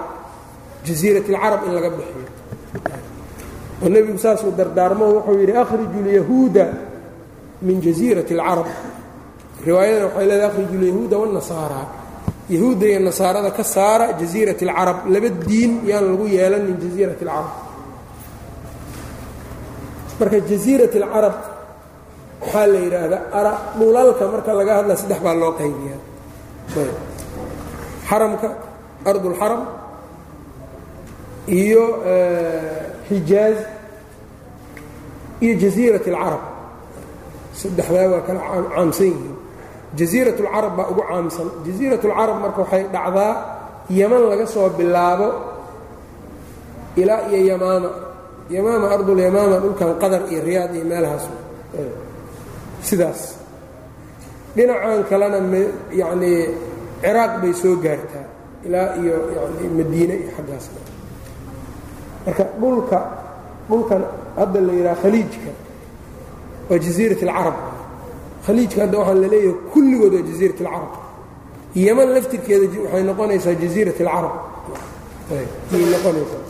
[0.88, 2.28] jasiirati alcarab in laga bixiyo.
[3.84, 6.66] Oo nebigu saasuu dardaarmo wuxuu yidhi akhriju lyahuuda
[7.68, 8.68] min jasiirati alcarab.
[9.66, 11.82] Riwaayadana waxay leedahay akhriju lyahuuda waannasaara
[12.49, 17.72] yahuudda iyo nasaarada ka saara jasiirati alcarab laba diin yaan lagu yeelanin jasiirati alcarab
[20.20, 21.36] marka jasiirat اlcarab
[22.43, 26.01] waxaa la yidhaahdaa dhulalka marka laga hadla saddex baa loo qaybiyaa
[28.09, 28.49] xaramka
[29.11, 29.62] ardulxaram
[31.61, 31.84] iyo
[33.09, 33.59] xijaaz
[35.45, 36.43] iyo jasiirat اlcarab
[37.61, 38.41] saddexdaa waa kala
[38.74, 39.34] caamsan yihiin
[39.99, 43.32] jasiirat اlcarab baa ugu caamsan jasiirat اlcarab marka waxay dhacdaa
[43.99, 45.28] yaman laga soo bilaabo
[47.01, 47.91] ilaa iyo yamaama
[48.56, 51.26] yamaama ardulyamaama dhulkan qadar iyo riyaad iyo meelahaas
[52.88, 53.22] sidaas.
[54.56, 55.39] Dhinacan kalena
[56.01, 56.39] yanii
[57.04, 58.26] ciraaq bay soo gaartaa
[58.66, 60.66] ilaa iyo yani madiine iyo xaggaas.
[62.26, 62.97] Marka dhulka
[63.70, 64.01] dhulkan
[64.39, 65.51] hadda la yidhaha khaliijka
[66.70, 67.58] waa jasiirat alcarab
[68.45, 69.28] khaliijka hadda waxaa la
[69.74, 70.93] kulligood waa jasiirat alcarab
[71.86, 74.36] yaman laftirkeeda waxay noqonaysaa jasiirat alcarab
[75.74, 76.43] ayay noqonaysaa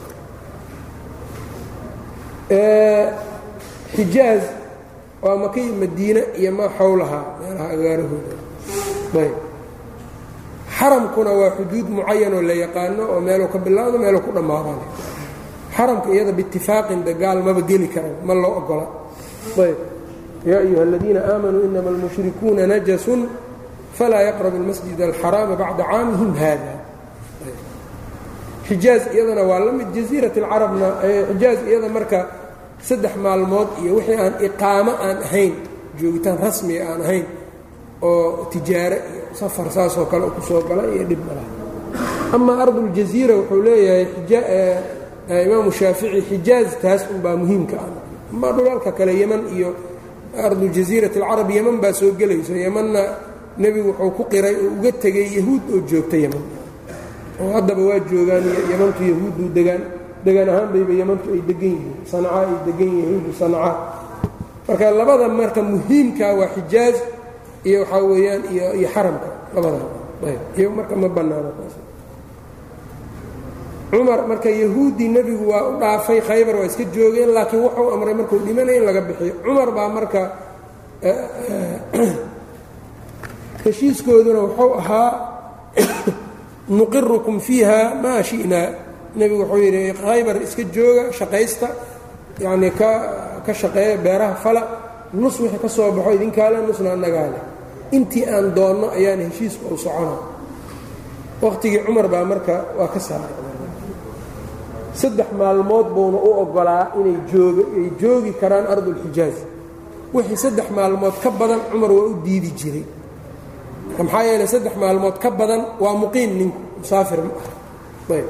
[3.96, 4.44] xijaaz
[5.24, 8.34] waa makay madiine iyo ma xowlahaa meelaha agaarahooda.
[10.78, 14.80] Xaramkuna waa xuduud mucayanoo la yaqaano oo meeluu ka bilaado meeluu ku dhammaadaan.
[15.76, 18.86] Xaramka iyada biitifaaqin dagaal maba geli karan ma loo ogola.
[19.66, 19.78] Ayb.
[20.46, 23.22] Yaa ayuha aladiina aamanuu inama almushrikuuna najasun
[23.98, 26.73] falaa yaqrabu اlmasjid alxaraama bacda caamihim hada
[28.68, 29.88] xijaaz iyadana waa la mid.
[29.96, 30.88] Jasiirat اlcarabna
[31.30, 32.20] xijaaz iyada marka
[32.88, 35.54] saddex maalmood iyo wixii aan iqaamo aan ahayn
[36.00, 37.26] joogitaan rasmiga aan ahayn
[38.02, 41.50] oo tijaare iyo safar saasoo kale ku soo gala iyo dhib malaha
[42.36, 44.08] amaa arduljasiira wuxuu leeyahay
[45.46, 47.90] imaamu shaafici xijaaz taas unbaa muhiimka ah.
[48.34, 49.76] Ma dhulalka kale yeman iyo
[50.46, 52.54] ardu alcarab yeman baa soo gelayso.
[52.54, 53.02] Yemanna
[53.58, 56.42] nebigu wuxuu ku qiray oo uga tegay yahuud oo joogta yeman
[57.40, 59.82] oo haddaba waa joogaan yemantu yahuuddu degaan
[60.26, 60.94] degaan ahaan bayba
[61.34, 63.74] ay degan yihiin sanca ay degan yihiin yahuudu sanca.
[64.64, 66.96] Marka labada marka muhiimka waa xijaaz
[67.68, 69.80] iyo waxaa weeyaan iyo xaramka labada
[70.56, 71.52] iyo marka ma bannaano
[73.92, 78.40] cumar marka yahuuddii nebigu waa u dhaafay khaybar waa iska joogeen laakiin wuxuu amray markuu
[78.40, 79.34] dhimanaya in laga bixiyo.
[79.44, 80.22] Cumar baa marka
[83.64, 85.12] heshiiskooduna wuxuu ahaa
[86.70, 88.68] nuqirukum fiiha maa shi'naa
[89.16, 91.68] nebigu wuxuu yidhi khaybar iska jooga shaqaysta
[92.40, 92.90] yacnii ka
[93.46, 94.62] ka shaqeeya beeraha fala
[95.14, 97.40] nus wixii ka soo baxo idinkaale nusna annagaale
[97.92, 100.18] intii aan doonno ayaana heshiisku u socona
[101.42, 103.34] wakhtigii cumar baa marka waa ka saaray.
[104.94, 109.38] Saddex maalmood buuna u oggolaa inay joog ay joogi karaan ardulxijaaz
[110.14, 112.86] wixii saddex maalmood ka badan cumar waa u diidi jiray
[113.98, 118.28] maxaa yeeley saddex maalmood ka badan waa muqiim ninku musaafir ma ah ayb.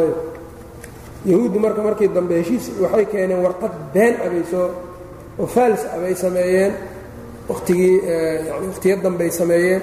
[0.00, 0.16] Ayb.
[1.30, 4.68] Yahuuddu marka markii dambe heshiis waxay keeneen warqad been abay soo
[5.40, 6.72] oo faalis abay sameeyeen
[7.50, 7.94] wakhtigii
[8.48, 9.82] yani wakhtiyo dambey sameeyeen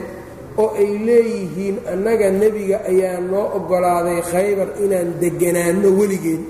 [0.62, 6.42] oo ay leeyihiin annaga nebiga ayaa noo oggolaaday khaybar inaan deganaanno weligeen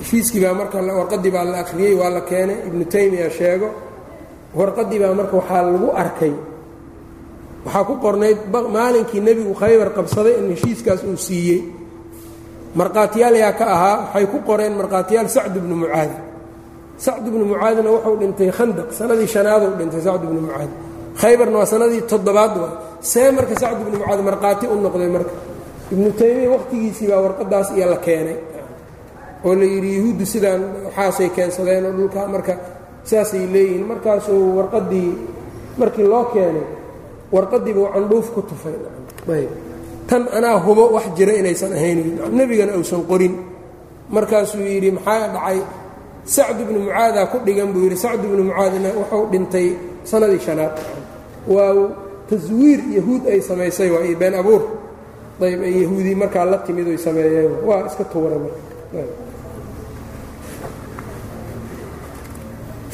[0.00, 3.68] heshiiskii baa marka warqaddii baa la akhriyey waa la keenay ibnu taymiya sheego.
[4.58, 6.32] Warqaddii baa marka waxaa lagu arkay
[7.64, 8.38] waxaa ku qornayd
[8.76, 11.60] maalinkii nebigu khaybar qabsaday in heshiiskaas uu siiyey.
[12.78, 16.10] Markhaatiyaal yaa ka ahaa waxay ku qoreen markhaatiyaal sacd ibnu mucaad.
[17.04, 20.70] Sacd ibnu mucaadna wuxuu dhintay khandaq sanadii shanaaduu dhintay sacd ibnu mucaad.
[21.20, 22.72] Khaybarna waa sanadii toddobaad waa
[23.10, 25.32] see marka sacd ibnu mucaad markhaati u noqday marka.
[25.92, 28.36] Ibnu taymiya wakhtigiisii baa warqaddaas iyo la keenay
[29.46, 32.54] oo la yidhi yahuuddu sidaan waxaasay keensadeen oo dhulkaa marka
[33.10, 33.84] saasay leeyihiin.
[33.90, 35.10] Markaasuu warqaddii
[35.80, 36.66] markii loo keenay
[37.34, 38.76] warqaddiibuu candhuuf ku tufay.
[40.08, 41.98] Tan anaa hubo wax jira inaysan ahayn
[42.38, 43.34] nebigana uusan qorin.
[44.14, 45.58] Markaasuu yidhi maxaa dhacay?
[46.34, 47.96] Sacd ibnu mucaadaa ku dhigan buu yidhi.
[48.04, 49.68] Sacd ibnu mucaadna wuxuu dhintay
[50.10, 50.74] sanadii shanaad.
[51.54, 51.74] Waa
[52.30, 54.62] taswiir yahuud ay samaysay waa iyo been abuur.
[55.42, 57.52] Ayb ay yahuudi markaa la timid oy sameeyeen.
[57.68, 58.60] Waa iska tuura marka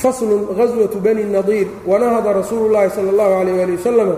[0.02, 4.16] faslun gaswatu bani nadiir wanahada rasuulu llaahi sala allahu calayh waali wasalama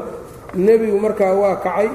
[0.55, 1.89] nebigu markaa waa kacay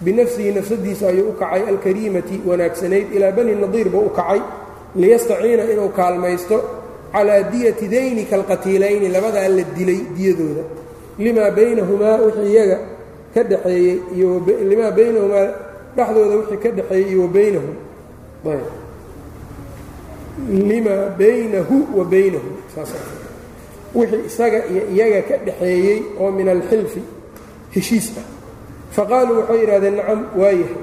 [0.00, 4.40] binafsihi nafsadiisa ayuu u kacay alkariimati wanaagsanayd ilaa bani nadiir buu u kacay
[4.96, 6.62] liyastaciina inuu kaalmaysto
[7.12, 10.62] calaa diyati dayni kalqatiilayni labadaa la dilay diyadooda.
[11.18, 12.78] Limaa baynahumaa wixii iyaga
[13.34, 15.48] ka dhexeeyey iyolimaa baynahumaa
[15.96, 17.76] dhexdooda wixii ka dhexeeyey iyo wa baynahum
[20.48, 22.48] limaa baynahu wa baynahu.
[23.94, 27.02] Wixii isaga iyo iyaga ka dhaxeeyey oo min alxilfi
[27.74, 28.26] heshiis ah.
[28.94, 30.78] Faqaaluu waxay yidhahdeen nacam waayahay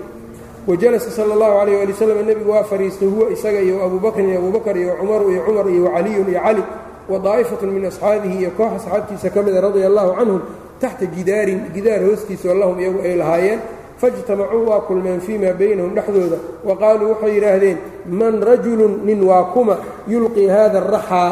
[0.68, 4.40] wajalasa sala allahu calayh ali wasalam nebigu waa fadhiistay huwa isaga iyo abu bakrin iyo
[4.40, 6.64] abubakar iyo cumaru iyo cumar iyo wacaliyun iyo cali
[7.08, 10.42] wa daa'ifatun min asxaabihi iyo koox asxaabtiisa ka mida radia allahu canhum
[10.80, 13.60] taxta jidaarin gidaar hoostiisa oo lahum iyagu ay lahaayeen
[14.02, 16.38] faijtamacuu waa kulmeen fii maa baynahum dhexdooda.
[16.68, 17.78] Wa qaaluu waxay yidhaahdeen
[18.20, 19.76] man rajulun nin waa kuma
[20.08, 21.30] yulqii hada araxaa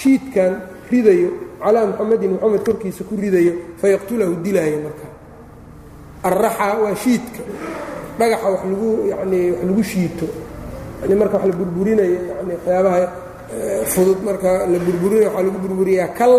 [0.00, 0.52] shiidkan
[0.90, 1.30] ridayo
[1.62, 5.10] calaa muxamedin moxamed korkiisa ku ridayo fayaqtulahu dilaayo markaa.
[6.28, 7.42] Alraxaa waa shiidka.
[8.18, 10.26] Dhagaxa wax lagu yanii wax lagu shiito.
[11.02, 13.00] Yani marka wax la burburinayo yani waxyaabaha
[13.92, 16.32] fudud marka la burburinayo waxaa lagu burburiyaa kal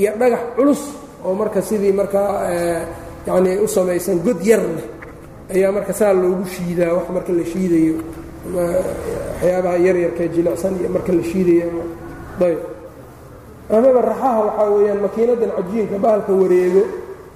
[0.00, 0.82] iyo dhagax culus
[1.24, 2.30] oo marka sidii markaa
[3.26, 4.86] yacni u samaysan god yar leh
[5.54, 7.94] ayaa marka saa loogu shiidaa wax marka la shiidayo
[8.56, 11.68] waxyaabaha yaryarkae jilicsan iyo marka la shiidayo.
[12.46, 12.58] Ayb
[13.76, 16.82] amaba raxaha waxaa weeyaan makiinadan cajiinka bahalka wareego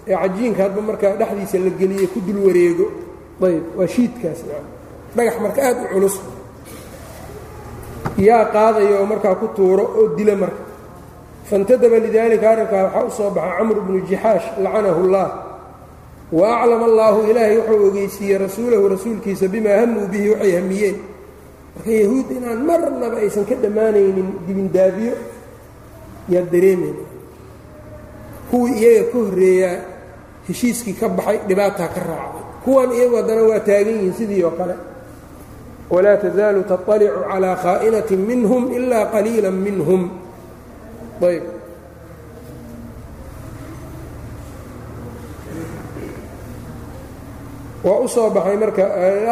[0.09, 2.87] ee cajiinka hadba markaa dhexdiisa la geliye ku dul wareego.
[3.47, 4.41] Ayb waa shiidkaas
[5.17, 6.17] dhagax marka aad u culus.
[8.27, 10.63] Yaa qaadaya oo markaa ku tuuro oo dila marka.
[11.49, 15.27] Faاntadaba lidalika arrinkaa waxaa u soo baxa camr bnu jixaash lacanahu اllah
[16.33, 20.97] wa aclama allaahu ilaahay wuxuu ogeysiiyey rasuulahu rasuulkiisa bimaa hamuu bihi waxay hamiyeen
[21.77, 25.15] marka yahuud inaan marnaba aysan ka dhammaanaynin dibindaabiyo
[26.29, 27.05] yaad dareemayna
[28.51, 29.77] kuwii iyaga ka horreeyaa
[30.49, 34.75] heshiiskii ka baxay dhibaataa ka raacday kuwan iyagu haddana waa taagan yihiin sidii oo kale
[35.91, 40.03] walaa tazaalu taطalicu calىa khaa'inatin minhum ilaa qaliila minhum
[41.29, 41.43] ayb
[47.85, 48.83] waa u soo baxay marka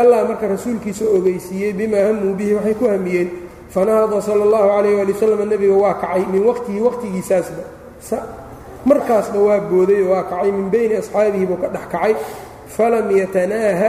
[0.01, 3.31] allah marka rasuulkiisa ogeysiiyey bimaa hamuu bihi waxay ku hamiyeen.
[3.73, 7.65] Fanahada sala allahu calayh waali wasalam nebiga waa kacay min waqtihi waqtigiisaasba.
[8.85, 12.15] Markaasba waa booday oo waa kacay min bayni asxaabihi buu ka dhex kacay.
[12.69, 13.89] Falam yatanaaha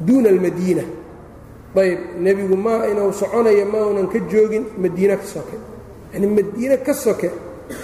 [0.00, 0.84] duuna almadiina.
[1.76, 5.56] Ayb nebigu ma inuu soconayo maunan ka joogin madiine ka soke.
[6.12, 7.30] Yani madiine ka soke.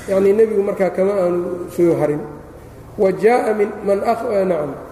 [0.08, 2.20] Yanii nebigu markaa kama aanu soo harin.
[2.98, 4.91] Wa jaaa min man nacam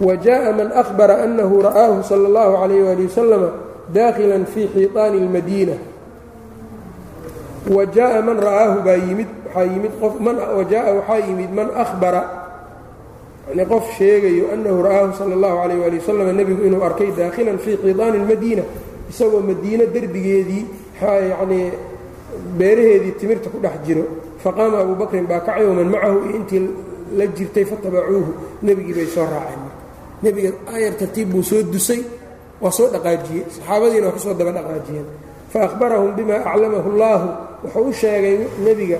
[0.00, 3.50] wa jaaءa man أhbara أnahu ra'aahu salى اllahu عalayh wali wasalama
[3.94, 5.76] daakila fii xiiطaani اlmadiina
[7.70, 12.22] wa jaaءa man ra'aahu baa yimid waxaa yimid qof wa jaaءa waxaa yimid man ahbara
[13.48, 17.76] yani qof sheegayo annahu ra'aahu sala اllahu calayh waali wasalam nebigu inuu arkay daakhilan fii
[17.76, 18.64] qidaani اlmadiina
[19.10, 20.64] isagoo madiino derbigeedii
[21.02, 21.70] yanii
[22.58, 24.04] beeraheedii timirta ku dhex jiro
[24.42, 26.68] faqaama abu bakrin baa kacay waman macahu iyo intii
[27.16, 29.67] la jirtay fatabacuuhu nebigii bay soo raaceen
[30.23, 32.01] nebiga aayar tartiib buu soo dusay
[32.61, 33.43] waa soo dhaqaajiyey.
[33.55, 35.07] Saxaabadiina waa ka soo daba dhaqaajiyeen.
[35.53, 37.27] Faahbarahum bima aclamahu اllahu
[37.63, 38.99] wuxuu u sheegay nebiga.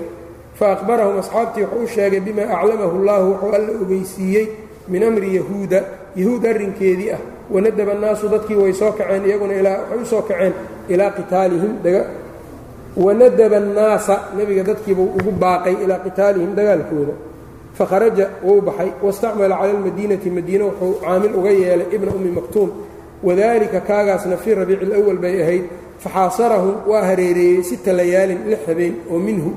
[0.59, 4.45] Faahbarahum asxaabtii wuxuu u sheegay bima aclamahu اllahu wuxuu alla ogeysiiyey
[4.87, 5.79] min amri yahuuda.
[6.15, 7.21] Yahuud arrinkeedii ah
[7.53, 10.53] wanadaba annaasu dadkii way soo kaceen iyaguna waxay u soo kaceen
[10.89, 11.73] ilaa qitaalihim
[12.97, 17.13] wanadaba annaasa nebiga dadkiibuu ugu baaqay ilaa qitaalihim dagaalkooda
[17.77, 22.69] fakharaja wuu baxay wastacmala cala almadiinati madiine wuxuu caamil uga yeelay ibna ummi maktuum
[23.23, 25.63] wadalika kaagaasna fii rabiici اlأwal bay ahayd
[26.03, 29.49] faxaasarahum waa hareereeyey sita layaalin lix habeen oo minhu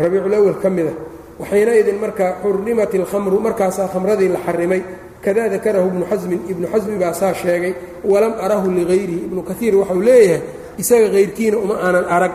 [0.00, 0.92] rabiiculawal ka mida
[1.40, 4.82] waxayna idin markaa xurrimat ilkhamru markaasaa khamradii la xarimay
[5.24, 7.72] kada dakarahu ibnu xasmin ibnu xasmi baa saa sheegay
[8.10, 10.40] walam arahu ligayrihi ibnu kaiir waxau leeyahay
[10.82, 12.32] isaga hayrkiina uma aanan arag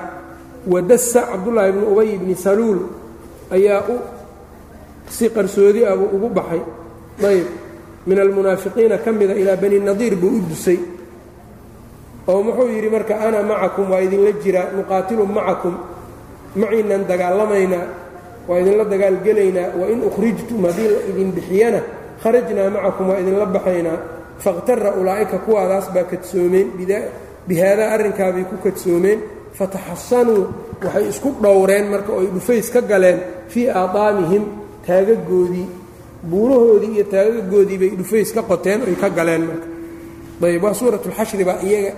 [0.73, 2.79] wadassa cabdullaahi ibnu ubay ibni saluul
[3.55, 3.95] ayaa u
[5.15, 6.61] si qarsoodi ah buu ugu baxay.
[7.29, 7.47] Ayb
[8.07, 10.79] min almunaafiqiina ka mida ilaa bani nadiir buu u dusay.
[12.27, 15.75] Oo muxuu yidhi marka ana macakum waa idinla jiraa nuqaatilu macakum.
[16.55, 17.85] Maciinan dagaalamaynaa
[18.47, 21.79] waa idinla dagaalgelaynaa wain ukhrijtum haddii idin bixiyana
[22.23, 23.97] kharajnaa macakum waa idinla baxaynaa
[24.43, 26.67] fakhtara ulaa'ika kuwaadaas baa kadsoomeen
[27.47, 29.19] bihaadaa arrinkaabay ku kadsoomeen.
[29.57, 30.43] Fataxasanuu
[30.83, 33.19] waxay isku dhowreen marka oy dhufays ka galeen
[33.51, 34.43] fii aadaamihim
[34.87, 35.67] taagagoodii
[36.31, 39.67] buurahoodii iyo taagagoodii bay dhufays ka qoteen oy ka galeen marka.
[40.45, 41.93] Ayb waa suuratlxashri baa iyaga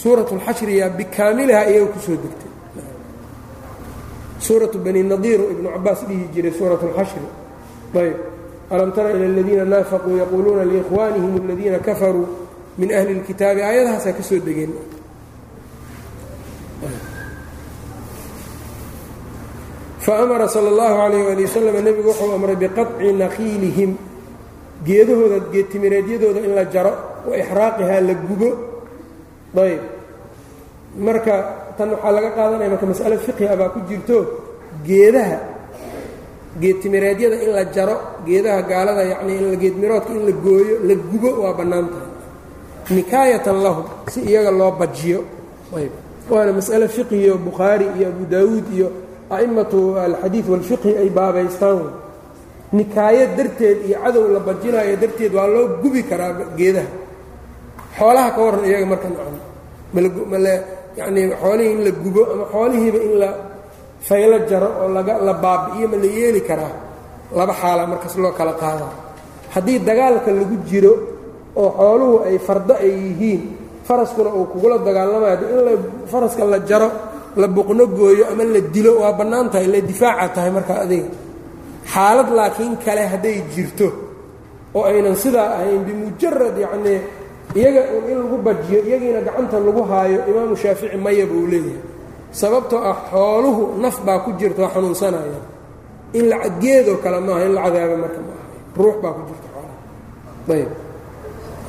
[0.00, 2.52] suuratlxashriyaa bikaamilahaa iyaga ku soo degtay.
[4.40, 7.26] Suuratu bani nadiir oo ibnu cabaas dhihi jiray suuratlxashri
[8.02, 8.16] ayb
[8.70, 12.26] alam tara ila aladiina naafaquu yaquuluuna liikhwaanihim aladiina kafaruu
[12.78, 14.72] min ahli اlkitaabi aayadahaasaa ka soo degeen.
[20.08, 23.90] faamara sala allahu calayh waali wasalam nebigu wuxuu amray biqaطci nakiilihim
[24.88, 26.92] geedahooda geedtimireedyadooda in la jaro
[27.28, 28.48] wa ixraaqihaa la gubo
[29.64, 29.82] ayb
[31.06, 31.34] marka
[31.76, 34.16] tan waxaa laga qaadanaya marka mas'alo fiqhi abaa ku jirto
[34.88, 35.38] geedaha
[36.62, 37.96] geedtimireedyada in la jaro
[38.26, 41.86] geedaha gaalada yacnii in geedmiroodka in la gooyo la gubo waa bannaan
[42.96, 45.20] nikaayatan lahum si iyaga loo bajiyo
[45.76, 45.92] ayb
[46.32, 48.88] waana mas'alo fiqhiyo bukhaari iyo abu daawuud iyo
[49.36, 51.86] a'immatu alxadiid walfiqhi ay baabaystaan.
[52.76, 56.90] Nikaayo darteed iyo cadow la bajinaayo darteed waa loo gubi karaa geedaha.
[57.98, 59.36] Xoolaha ka warran iyaga marka nacam
[60.32, 60.54] male
[60.98, 63.28] yacnii xoolihii in la gubo ama xoolihiiba in la
[64.08, 66.72] faylo jaro oo laga la baabi'iyo ma la yeeli karaa.
[67.38, 68.92] Laba xaala markaas loo kala qaadaa
[69.54, 70.92] haddii dagaalka lagu jiro
[71.56, 73.42] oo xooluhu ay fardo ay yihiin
[73.88, 75.72] faraskuna uu kugula dagaalamayo in la
[76.12, 76.88] faraska la jaro
[77.40, 81.10] la buqno gooyo ama la dilo waa bannaan tahay la difaaca tahay markaa adiga.
[81.92, 83.88] Xaalad laakiin kale hadday jirto
[84.76, 87.00] oo aynan sidaa ahayn bimujarad yacnii
[87.58, 87.80] iyaga
[88.10, 91.80] in lagu bajiyo iyagiina gacanta lagu haayo imaamu shaafici maya buu leeyahay.
[92.40, 95.40] Sababtoo ah xooluhu naf baa ku jirta xanuunsanaya.
[96.18, 98.44] In la geedoo kale maaha in la cadaabo marka maaha.
[98.80, 99.76] Ruux baa ku jirta xoolaha.
[100.54, 100.70] Ayb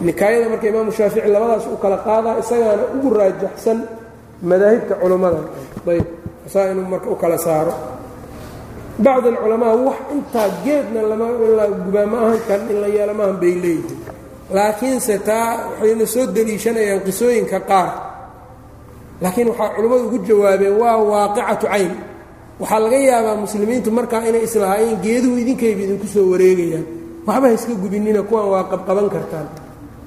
[0.05, 3.77] nikaayada marka imaamu shaafici labadaas u kala qaadaa isagaana ugu raajaxsan
[4.41, 5.41] madaahibta culummada
[5.87, 6.05] ayb
[6.47, 7.73] saa inuu marka u kala saaro.
[8.99, 11.27] Bacd alculamaa wax intaa geedna lama
[11.85, 12.35] gubaa ma
[12.69, 13.99] in la yeelo maahan bay leeyihiin.
[14.51, 17.89] Laakiinse taa waxayna soo deliishanayaan qisooyinka qaar.
[19.21, 21.91] Laakiin waxaa culimmadu ugu jawaabeen waa waaqicatu cayn.
[22.59, 26.85] Waxaa laga yaabaa muslimiintu markaa inay islahaayeen geeduhu idinkayba idinku soo wareegayaan.
[27.27, 29.47] Waxba ha gubinina kuwan waa qabqaban kartaan.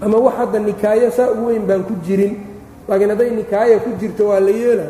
[0.05, 2.52] Ama wax hadda nikaayo saa u weyn baan ku jirin
[2.89, 4.87] laakiin hadday nikaaya ku jirto waa la yeela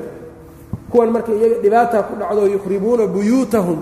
[0.91, 3.79] kuwan marka iyaga dhibaata ku dhacdo yukhribuuna buyuutahum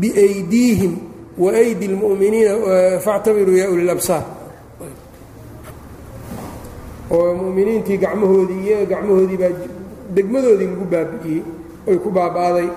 [0.00, 0.92] biaydiihim
[1.38, 2.52] waaydi اlmu'miniina
[3.04, 4.24] faactabiruu yaa uli labsaar
[7.14, 9.52] oo mu'miniintii gacmahoodii iyaga gacmahoodii baa
[10.16, 11.42] degmadoodii lagu baabi'iyey
[11.90, 12.68] oy ku baaba'day.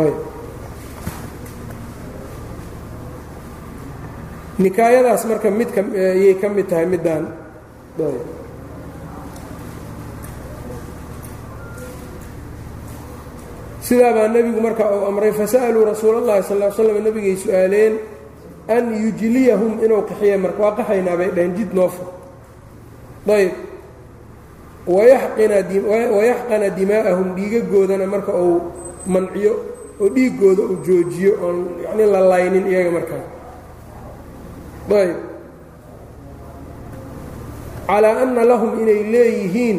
[0.00, 0.16] Ayb
[4.60, 7.24] nikaayadaas marka midka ayay ka mid tahay middaan.
[7.96, 8.39] Sidaa
[14.16, 17.94] baa nebigu marka uu amray fasa'aluu rasuul اllahi sal l slam nebigay su'aaleen
[18.68, 20.58] an yujliyahum inuu qaxiya marka.
[20.62, 22.04] Waa qaxaynaa bay dhaheen jid noofa
[23.30, 23.52] ayb
[24.86, 28.60] wayaxqana dimaa'ahum dhiigagoodana marka uu
[29.06, 29.52] manciyo
[30.00, 33.24] oo dhiiggooda uu joojiyo oon yacni la laynin iyaga markaa
[35.02, 35.16] ayb
[37.86, 39.78] calaa anna lahum inay leeyihiin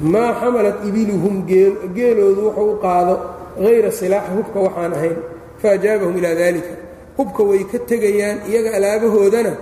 [0.00, 1.36] maa xamalat ibiluhum
[1.96, 3.14] geeloodu wuxuu u qaado
[3.64, 5.16] hayra silaaxi hubka waxaan ahayn
[5.62, 6.74] faajaabahum ilaa daalika.
[7.18, 9.52] Hubka way ka tegayaan iyaga alaabahoodana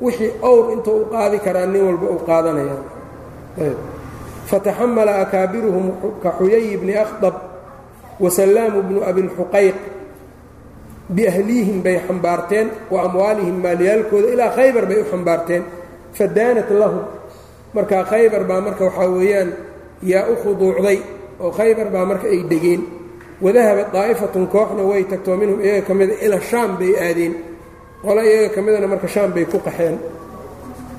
[0.00, 2.84] wixii owr intuu u qaadi karaa nin walba u qaadanayaan.
[4.50, 5.86] Fataxamala akaabiruhum
[6.22, 7.34] ka xuyay bni akhdab
[8.22, 9.76] wasallaamu bnu abilxuqayq
[11.14, 15.62] biahliihim bay xambaarteen wa amwaalihim maalyaalkooda ilaa khaybar bay u xambaarteen.
[16.16, 17.04] Fadaanat lahum.
[17.74, 19.50] Markaa khaybar baa marka waxaa weeyaan
[20.10, 20.98] yaa u khuduucday
[21.42, 22.82] oo khaybar baa marka ay degeen.
[23.44, 27.34] Wadahabat daa'ifatun kooxna way tagtoo minhum iyaga ka mida ila shaam bay aadeen.
[28.04, 29.96] Qole iyaga ka midana marka shaam bay ku qaxeen.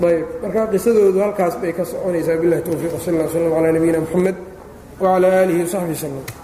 [0.08, 2.38] Ayb marka qisadoodu halkaas bay ka soconaysaa.
[2.42, 4.36] Billahi towfiiq sal ll slam calaa nabiyina moxamed
[5.02, 6.43] wacalaa aalihi wasaxbi wslem